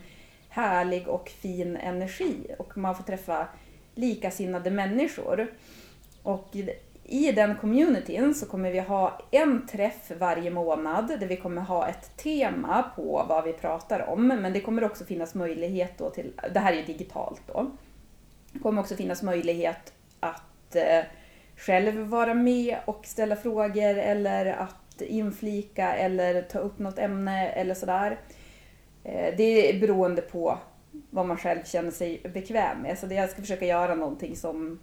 härlig 0.48 1.08
och 1.08 1.28
fin 1.28 1.76
energi 1.76 2.54
och 2.58 2.78
man 2.78 2.96
får 2.96 3.04
träffa 3.04 3.48
likasinnade 3.94 4.70
människor. 4.70 5.46
Och 6.22 6.56
i 7.04 7.32
den 7.32 7.56
communityn 7.56 8.34
så 8.34 8.46
kommer 8.46 8.72
vi 8.72 8.80
ha 8.80 9.20
en 9.30 9.66
träff 9.66 10.12
varje 10.18 10.50
månad 10.50 11.08
där 11.20 11.26
vi 11.26 11.36
kommer 11.36 11.62
ha 11.62 11.88
ett 11.88 12.16
tema 12.16 12.90
på 12.96 13.24
vad 13.28 13.44
vi 13.44 13.52
pratar 13.52 14.08
om. 14.08 14.26
Men 14.26 14.52
det 14.52 14.60
kommer 14.60 14.84
också 14.84 15.04
finnas 15.04 15.34
möjlighet 15.34 15.98
då 15.98 16.10
till, 16.10 16.32
det 16.54 16.60
här 16.60 16.72
är 16.72 16.86
digitalt 16.86 17.42
då. 17.46 17.70
Det 18.52 18.58
kommer 18.58 18.82
också 18.82 18.96
finnas 18.96 19.22
möjlighet 19.22 19.92
att 20.20 20.76
eh, 20.76 21.04
själv 21.56 21.98
vara 21.98 22.34
med 22.34 22.76
och 22.84 23.06
ställa 23.06 23.36
frågor 23.36 23.98
eller 23.98 24.46
att 24.46 25.00
inflika 25.00 25.94
eller 25.94 26.42
ta 26.42 26.58
upp 26.58 26.78
något 26.78 26.98
ämne 26.98 27.48
eller 27.48 27.74
sådär. 27.74 28.18
Eh, 29.04 29.34
det 29.36 29.70
är 29.70 29.80
beroende 29.80 30.22
på 30.22 30.58
vad 31.10 31.26
man 31.26 31.36
själv 31.36 31.64
känner 31.64 31.90
sig 31.90 32.20
bekväm 32.34 32.78
med. 32.78 32.98
Så 32.98 33.06
jag 33.10 33.30
ska 33.30 33.40
försöka 33.40 33.66
göra 33.66 33.94
någonting 33.94 34.36
som 34.36 34.80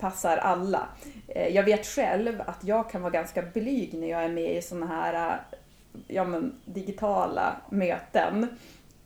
passar 0.00 0.36
alla. 0.36 0.88
Eh, 1.28 1.48
jag 1.48 1.62
vet 1.62 1.86
själv 1.86 2.42
att 2.46 2.64
jag 2.64 2.90
kan 2.90 3.02
vara 3.02 3.12
ganska 3.12 3.42
blyg 3.42 3.94
när 3.94 4.10
jag 4.10 4.24
är 4.24 4.28
med 4.28 4.56
i 4.56 4.62
sådana 4.62 4.86
här 4.86 5.14
eh, 5.14 5.58
ja, 6.08 6.24
men, 6.24 6.54
digitala 6.64 7.56
möten. 7.70 8.42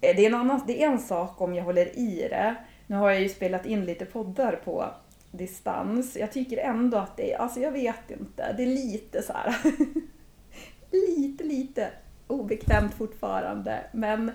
Eh, 0.01 0.17
det 0.17 0.23
är, 0.23 0.27
en 0.27 0.35
annan, 0.35 0.61
det 0.67 0.83
är 0.83 0.89
en 0.89 0.99
sak 0.99 1.41
om 1.41 1.55
jag 1.55 1.65
håller 1.65 1.99
i 1.99 2.29
det. 2.31 2.55
Nu 2.87 2.97
har 2.97 3.11
jag 3.11 3.21
ju 3.21 3.29
spelat 3.29 3.67
in 3.67 3.85
lite 3.85 4.05
poddar 4.05 4.61
på 4.65 4.91
distans. 5.31 6.17
Jag 6.17 6.33
tycker 6.33 6.57
ändå 6.59 6.99
att 6.99 7.17
det 7.17 7.33
är, 7.33 7.39
alltså 7.39 7.61
jag 7.61 7.73
vet 7.73 8.11
inte, 8.11 8.53
det 8.53 8.63
är 8.63 8.67
lite 8.67 9.23
så 9.23 9.33
här 9.33 9.57
lite, 10.91 11.45
lite 11.45 11.91
obekvämt 12.27 12.95
fortfarande. 12.95 13.81
Men 13.93 14.27
Eh, 14.27 14.35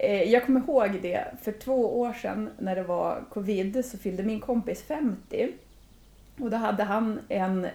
Eh, 0.00 0.22
jag 0.22 0.46
kommer 0.46 0.60
ihåg 0.60 0.98
det, 1.02 1.24
för 1.42 1.52
två 1.52 2.00
år 2.00 2.12
sedan 2.12 2.50
när 2.58 2.76
det 2.76 2.82
var 2.82 3.24
covid 3.30 3.84
så 3.84 3.98
fyllde 3.98 4.22
min 4.22 4.40
kompis 4.40 4.82
50. 4.82 5.48
Och 6.40 6.50
då 6.50 6.56
hade 6.56 6.84
han 6.84 7.20
en 7.28 7.66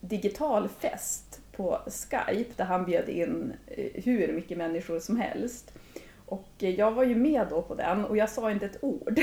digital 0.00 0.68
fest 0.68 1.40
på 1.52 1.78
Skype 1.86 2.52
där 2.56 2.64
han 2.64 2.84
bjöd 2.84 3.08
in 3.08 3.52
eh, 3.66 4.04
hur 4.04 4.32
mycket 4.32 4.58
människor 4.58 4.98
som 4.98 5.16
helst. 5.16 5.72
Och 6.26 6.48
eh, 6.58 6.70
jag 6.70 6.90
var 6.90 7.04
ju 7.04 7.14
med 7.14 7.46
då 7.50 7.62
på 7.62 7.74
den 7.74 8.04
och 8.04 8.16
jag 8.16 8.30
sa 8.30 8.50
inte 8.50 8.66
ett 8.66 8.84
ord. 8.84 9.20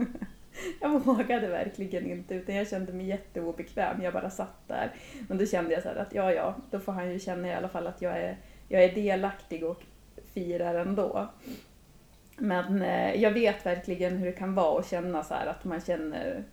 jag 0.80 1.04
vågade 1.04 1.48
verkligen 1.48 2.10
inte 2.10 2.34
utan 2.34 2.54
jag 2.54 2.68
kände 2.68 2.92
mig 2.92 3.06
jätteobekväm. 3.06 4.02
Jag 4.02 4.12
bara 4.12 4.30
satt 4.30 4.68
där. 4.68 4.92
Men 5.28 5.38
då 5.38 5.46
kände 5.46 5.72
jag 5.74 5.82
så 5.82 5.88
att 5.88 6.14
ja, 6.14 6.32
ja, 6.32 6.54
då 6.70 6.80
får 6.80 6.92
han 6.92 7.12
ju 7.12 7.18
känna 7.18 7.48
i 7.48 7.54
alla 7.54 7.68
fall 7.68 7.86
att 7.86 8.02
jag 8.02 8.18
är, 8.18 8.36
jag 8.68 8.84
är 8.84 8.94
delaktig 8.94 9.64
och 9.64 9.82
firar 10.34 10.74
ändå. 10.74 11.28
Men 12.38 12.82
eh, 12.82 13.22
jag 13.22 13.30
vet 13.30 13.66
verkligen 13.66 14.16
hur 14.16 14.26
det 14.26 14.32
kan 14.32 14.54
vara 14.54 14.80
att 14.80 14.90
känna 14.90 15.24
så 15.24 15.34
här 15.34 15.46
att 15.46 15.64
man 15.64 15.80
känner 15.80 16.44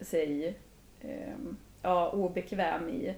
sig 0.00 0.56
eh, 1.00 1.34
ja, 1.82 2.10
obekväm 2.10 2.88
i, 2.88 3.14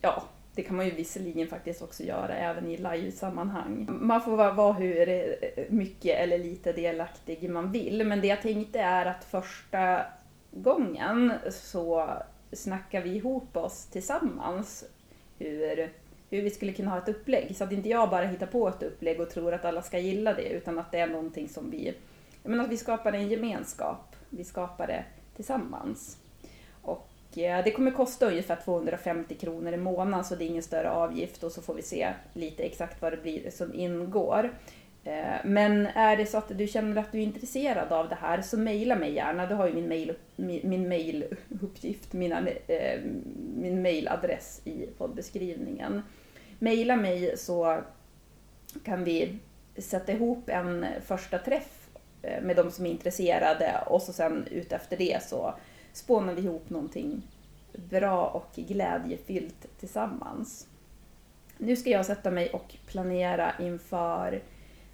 ja, 0.00 0.22
det 0.54 0.62
kan 0.62 0.76
man 0.76 0.86
ju 0.86 0.94
visserligen 0.94 1.48
faktiskt 1.48 1.82
också 1.82 2.02
göra 2.02 2.34
även 2.34 2.66
i 2.66 2.76
live-sammanhang. 2.76 3.88
Man 3.90 4.22
får 4.22 4.36
vara, 4.36 4.52
vara 4.52 4.72
hur 4.72 5.08
eh, 5.08 5.64
mycket 5.68 6.18
eller 6.18 6.38
lite 6.38 6.72
delaktig 6.72 7.50
man 7.50 7.72
vill, 7.72 8.06
men 8.06 8.20
det 8.20 8.26
jag 8.26 8.42
tänkte 8.42 8.80
är 8.80 9.06
att 9.06 9.24
första 9.24 10.06
gången 10.50 11.32
så 11.50 12.08
snackar 12.52 13.00
vi 13.00 13.14
ihop 13.14 13.56
oss 13.56 13.86
tillsammans 13.86 14.84
hur, 15.38 15.90
hur 16.36 16.42
vi 16.42 16.50
skulle 16.50 16.72
kunna 16.72 16.90
ha 16.90 16.98
ett 16.98 17.08
upplägg. 17.08 17.56
Så 17.56 17.64
att 17.64 17.72
inte 17.72 17.88
jag 17.88 18.10
bara 18.10 18.26
hittar 18.26 18.46
på 18.46 18.68
ett 18.68 18.82
upplägg 18.82 19.20
och 19.20 19.30
tror 19.30 19.54
att 19.54 19.64
alla 19.64 19.82
ska 19.82 19.98
gilla 19.98 20.34
det, 20.34 20.48
utan 20.48 20.78
att 20.78 20.92
det 20.92 20.98
är 20.98 21.06
någonting 21.06 21.48
som 21.48 21.70
vi, 21.70 21.94
jag 22.42 22.50
menar 22.50 22.64
att 22.64 22.70
vi 22.70 22.76
skapar 22.76 23.12
en 23.12 23.28
gemenskap. 23.28 24.16
Vi 24.30 24.44
skapar 24.44 24.86
det 24.86 25.04
tillsammans. 25.36 26.18
Och 26.82 27.38
eh, 27.38 27.64
det 27.64 27.70
kommer 27.70 27.90
kosta 27.90 28.26
ungefär 28.26 28.56
250 28.64 29.34
kronor 29.34 29.72
i 29.72 29.76
månaden 29.76 30.24
så 30.24 30.34
det 30.34 30.44
är 30.44 30.46
ingen 30.46 30.62
större 30.62 30.90
avgift 30.90 31.42
och 31.42 31.52
så 31.52 31.62
får 31.62 31.74
vi 31.74 31.82
se 31.82 32.08
lite 32.32 32.62
exakt 32.62 33.02
vad 33.02 33.12
det 33.12 33.22
blir 33.22 33.50
som 33.50 33.74
ingår. 33.74 34.50
Eh, 35.04 35.36
men 35.44 35.86
är 35.86 36.16
det 36.16 36.26
så 36.26 36.38
att 36.38 36.58
du 36.58 36.66
känner 36.66 36.96
att 36.96 37.12
du 37.12 37.18
är 37.18 37.22
intresserad 37.22 37.92
av 37.92 38.08
det 38.08 38.18
här 38.20 38.42
så 38.42 38.58
mejla 38.58 38.96
mig 38.96 39.12
gärna. 39.12 39.46
Du 39.46 39.54
har 39.54 39.66
ju 39.66 39.74
min 39.74 39.88
mail, 39.88 40.14
min 40.36 40.88
mailuppgift, 40.88 42.12
mina, 42.12 42.48
eh, 42.48 43.00
min 43.56 43.82
mailadress 43.82 44.60
i 44.64 44.86
poddbeskrivningen. 44.98 46.02
Mejla 46.58 46.96
mig 46.96 47.38
så 47.38 47.80
kan 48.84 49.04
vi 49.04 49.38
sätta 49.78 50.12
ihop 50.12 50.48
en 50.48 50.86
första 51.06 51.38
träff 51.38 51.88
eh, 52.22 52.42
med 52.42 52.56
de 52.56 52.70
som 52.70 52.86
är 52.86 52.90
intresserade 52.90 53.84
och 53.86 54.02
så 54.02 54.12
sen 54.12 54.46
utefter 54.50 54.96
det 54.96 55.22
så 55.22 55.54
spånar 55.92 56.34
vi 56.34 56.42
ihop 56.42 56.70
någonting 56.70 57.22
bra 57.72 58.26
och 58.26 58.50
glädjefyllt 58.54 59.78
tillsammans. 59.80 60.66
Nu 61.58 61.76
ska 61.76 61.90
jag 61.90 62.06
sätta 62.06 62.30
mig 62.30 62.50
och 62.50 62.74
planera 62.86 63.52
inför 63.60 64.42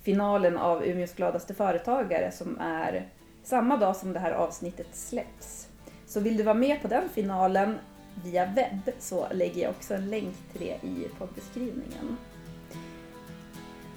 finalen 0.03 0.59
av 0.59 0.85
Umeås 0.85 1.14
gladaste 1.14 1.55
företagare 1.55 2.33
som 2.33 2.59
är 2.61 3.09
samma 3.42 3.77
dag 3.77 3.96
som 3.96 4.12
det 4.12 4.18
här 4.18 4.33
avsnittet 4.33 4.88
släpps. 4.92 5.68
Så 6.07 6.20
vill 6.20 6.37
du 6.37 6.42
vara 6.42 6.55
med 6.55 6.83
på 6.83 6.88
den 6.88 7.09
finalen 7.09 7.79
via 8.25 8.46
webb 8.46 8.94
så 8.99 9.27
lägger 9.33 9.62
jag 9.62 9.70
också 9.70 9.94
en 9.94 10.11
länk 10.11 10.35
till 10.53 10.61
det 10.61 10.88
i 10.88 11.09
poddbeskrivningen. 11.18 12.16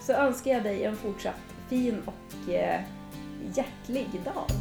Så 0.02 0.14
önskar 0.14 0.52
jag 0.52 0.64
dig 0.64 0.84
en 0.84 0.96
fortsatt 0.96 1.54
fin 1.70 2.02
och 2.06 2.54
eh, 2.54 2.82
hjärtlig 3.56 4.08
dag. 4.26 4.52